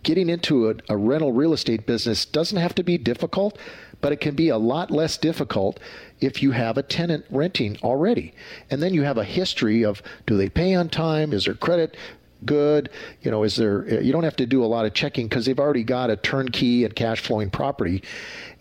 Getting 0.03 0.29
into 0.29 0.69
a, 0.69 0.75
a 0.89 0.97
rental 0.97 1.33
real 1.33 1.53
estate 1.53 1.85
business 1.85 2.25
doesn't 2.25 2.57
have 2.57 2.75
to 2.75 2.83
be 2.83 2.97
difficult 2.97 3.57
but 4.01 4.11
it 4.11 4.21
can 4.21 4.35
be 4.35 4.49
a 4.49 4.57
lot 4.57 4.91
less 4.91 5.17
difficult 5.17 5.79
if 6.19 6.41
you 6.41 6.51
have 6.51 6.77
a 6.77 6.83
tenant 6.83 7.25
renting 7.29 7.77
already. 7.83 8.33
And 8.69 8.81
then 8.81 8.93
you 8.93 9.03
have 9.03 9.17
a 9.17 9.23
history 9.23 9.83
of 9.83 10.01
do 10.25 10.37
they 10.37 10.49
pay 10.49 10.75
on 10.75 10.89
time? 10.89 11.33
Is 11.33 11.45
their 11.45 11.53
credit 11.53 11.97
good? 12.45 12.89
You 13.21 13.31
know, 13.31 13.43
is 13.43 13.55
there, 13.55 14.01
you 14.01 14.11
don't 14.11 14.23
have 14.23 14.35
to 14.37 14.45
do 14.45 14.63
a 14.63 14.67
lot 14.67 14.85
of 14.85 14.93
checking 14.93 15.27
because 15.27 15.45
they've 15.45 15.59
already 15.59 15.83
got 15.83 16.09
a 16.09 16.15
turnkey 16.15 16.85
and 16.85 16.95
cash 16.95 17.21
flowing 17.21 17.49
property. 17.49 18.03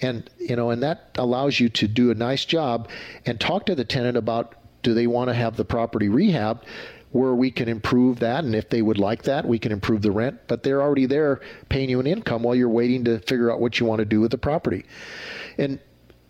And, 0.01 0.29
you 0.39 0.57
know, 0.57 0.71
and 0.71 0.83
that 0.83 1.11
allows 1.17 1.61
you 1.61 1.69
to 1.71 1.89
do 1.89 2.11
a 2.11 2.15
nice 2.15 2.45
job 2.45 2.89
and 3.25 3.39
talk 3.39 3.67
to 3.67 3.75
the 3.75 3.85
tenant 3.85 4.17
about 4.17 4.55
do 4.83 4.95
they 4.95 5.07
want 5.09 5.29
to 5.29 5.35
have 5.35 5.57
the 5.57 5.65
property 5.65 6.09
rehabbed? 6.09 6.63
Where 7.17 7.35
we 7.35 7.51
can 7.51 7.69
improve 7.69 8.19
that. 8.21 8.45
And 8.45 8.55
if 8.55 8.69
they 8.69 8.83
would 8.83 8.99
like 8.99 9.23
that, 9.23 9.47
we 9.47 9.59
can 9.59 9.73
improve 9.73 10.03
the 10.03 10.11
rent. 10.11 10.39
But 10.47 10.63
they're 10.63 10.83
already 10.83 11.07
there 11.07 11.41
paying 11.69 11.89
you 11.89 11.99
an 11.99 12.07
income 12.07 12.43
while 12.43 12.55
you're 12.55 12.69
waiting 12.69 13.05
to 13.05 13.19
figure 13.21 13.51
out 13.51 13.61
what 13.61 13.81
you 13.81 13.87
want 13.87 14.01
to 14.01 14.05
do 14.05 14.21
with 14.21 14.31
the 14.31 14.39
property. 14.39 14.85
And 15.59 15.81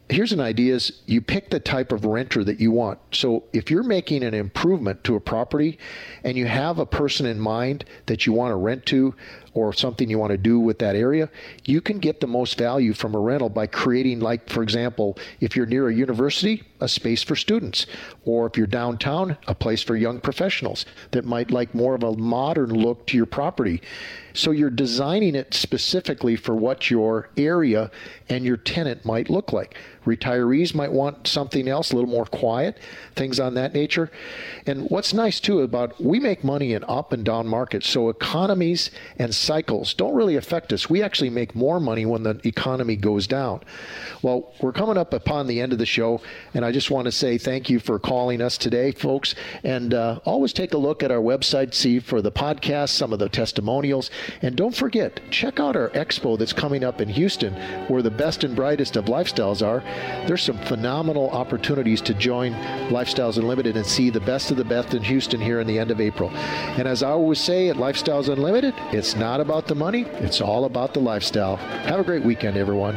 here's 0.08 0.32
an 0.32 0.40
idea 0.40 0.74
is 0.74 1.02
you 1.06 1.20
pick 1.20 1.50
the 1.50 1.58
type 1.58 1.90
of 1.90 2.04
renter 2.04 2.44
that 2.44 2.60
you 2.60 2.70
want 2.70 2.98
so 3.10 3.42
if 3.52 3.70
you're 3.70 3.82
making 3.82 4.22
an 4.22 4.34
improvement 4.34 5.02
to 5.02 5.16
a 5.16 5.20
property 5.20 5.78
and 6.22 6.36
you 6.36 6.46
have 6.46 6.78
a 6.78 6.86
person 6.86 7.26
in 7.26 7.40
mind 7.40 7.84
that 8.06 8.24
you 8.24 8.32
want 8.32 8.52
to 8.52 8.56
rent 8.56 8.86
to 8.86 9.12
or 9.54 9.72
something 9.72 10.08
you 10.08 10.16
want 10.16 10.30
to 10.30 10.38
do 10.38 10.60
with 10.60 10.78
that 10.78 10.94
area 10.94 11.28
you 11.64 11.80
can 11.80 11.98
get 11.98 12.20
the 12.20 12.26
most 12.26 12.56
value 12.56 12.92
from 12.92 13.16
a 13.16 13.18
rental 13.18 13.48
by 13.48 13.66
creating 13.66 14.20
like 14.20 14.48
for 14.48 14.62
example 14.62 15.18
if 15.40 15.56
you're 15.56 15.66
near 15.66 15.88
a 15.88 15.94
university 15.94 16.62
a 16.80 16.88
space 16.88 17.22
for 17.22 17.36
students 17.36 17.86
or 18.24 18.46
if 18.46 18.56
you're 18.56 18.66
downtown 18.66 19.36
a 19.46 19.54
place 19.54 19.82
for 19.82 19.96
young 19.96 20.20
professionals 20.20 20.84
that 21.12 21.24
might 21.24 21.50
like 21.50 21.74
more 21.74 21.94
of 21.94 22.02
a 22.02 22.16
modern 22.16 22.70
look 22.70 23.06
to 23.06 23.16
your 23.16 23.26
property 23.26 23.80
so 24.36 24.50
you're 24.50 24.70
designing 24.70 25.34
it 25.34 25.54
specifically 25.54 26.36
for 26.36 26.54
what 26.54 26.90
your 26.90 27.30
area 27.36 27.90
and 28.28 28.44
your 28.44 28.58
tenant 28.58 29.04
might 29.04 29.30
look 29.30 29.52
like. 29.52 29.76
Retirees 30.04 30.74
might 30.74 30.92
want 30.92 31.26
something 31.26 31.66
else, 31.66 31.90
a 31.90 31.96
little 31.96 32.10
more 32.10 32.26
quiet, 32.26 32.78
things 33.16 33.40
on 33.40 33.54
that 33.54 33.72
nature. 33.72 34.10
And 34.66 34.88
what's 34.88 35.12
nice 35.12 35.40
too 35.40 35.60
about 35.62 36.00
we 36.00 36.20
make 36.20 36.44
money 36.44 36.74
in 36.74 36.84
up 36.86 37.12
and 37.12 37.24
down 37.24 37.48
markets, 37.48 37.88
so 37.88 38.08
economies 38.08 38.90
and 39.18 39.34
cycles 39.34 39.94
don't 39.94 40.14
really 40.14 40.36
affect 40.36 40.72
us. 40.72 40.88
We 40.88 41.02
actually 41.02 41.30
make 41.30 41.54
more 41.54 41.80
money 41.80 42.06
when 42.06 42.22
the 42.22 42.40
economy 42.44 42.94
goes 42.94 43.26
down. 43.26 43.62
Well, 44.22 44.52
we're 44.60 44.72
coming 44.72 44.98
up 44.98 45.12
upon 45.12 45.46
the 45.46 45.60
end 45.60 45.72
of 45.72 45.78
the 45.78 45.86
show, 45.86 46.20
and 46.54 46.64
I 46.66 46.72
just 46.72 46.90
want 46.90 47.04
to 47.04 47.12
say 47.12 47.38
thank 47.38 47.70
you 47.70 47.78
for 47.78 48.00
calling 48.00 48.42
us 48.42 48.58
today, 48.58 48.90
folks. 48.90 49.36
And 49.62 49.94
uh, 49.94 50.18
always 50.24 50.52
take 50.52 50.74
a 50.74 50.76
look 50.76 51.04
at 51.04 51.12
our 51.12 51.20
website, 51.20 51.72
see 51.74 52.00
for 52.00 52.20
the 52.20 52.32
podcast, 52.32 52.88
some 52.88 53.12
of 53.12 53.20
the 53.20 53.28
testimonials, 53.28 54.10
and 54.42 54.56
don't 54.56 54.74
forget, 54.74 55.20
check 55.30 55.60
out 55.60 55.76
our 55.76 55.90
expo 55.90 56.36
that's 56.36 56.52
coming 56.52 56.82
up 56.82 57.00
in 57.00 57.08
Houston, 57.08 57.54
where 57.86 58.02
the 58.02 58.10
best 58.10 58.42
and 58.42 58.56
brightest 58.56 58.96
of 58.96 59.04
lifestyles 59.04 59.64
are. 59.64 59.80
There's 60.26 60.42
some 60.42 60.58
phenomenal 60.58 61.30
opportunities 61.30 62.00
to 62.00 62.14
join 62.14 62.52
Lifestyles 62.90 63.36
Unlimited 63.36 63.76
and 63.76 63.86
see 63.86 64.10
the 64.10 64.18
best 64.18 64.50
of 64.50 64.56
the 64.56 64.64
best 64.64 64.92
in 64.92 65.04
Houston 65.04 65.40
here 65.40 65.60
in 65.60 65.68
the 65.68 65.78
end 65.78 65.92
of 65.92 66.00
April. 66.00 66.30
And 66.30 66.88
as 66.88 67.04
I 67.04 67.10
always 67.10 67.40
say 67.40 67.68
at 67.68 67.76
Lifestyles 67.76 68.28
Unlimited, 68.28 68.74
it's 68.90 69.14
not 69.14 69.40
about 69.40 69.68
the 69.68 69.76
money, 69.76 70.02
it's 70.18 70.40
all 70.40 70.64
about 70.64 70.94
the 70.94 71.00
lifestyle. 71.00 71.56
Have 71.56 72.00
a 72.00 72.04
great 72.04 72.24
weekend, 72.24 72.56
everyone. 72.56 72.96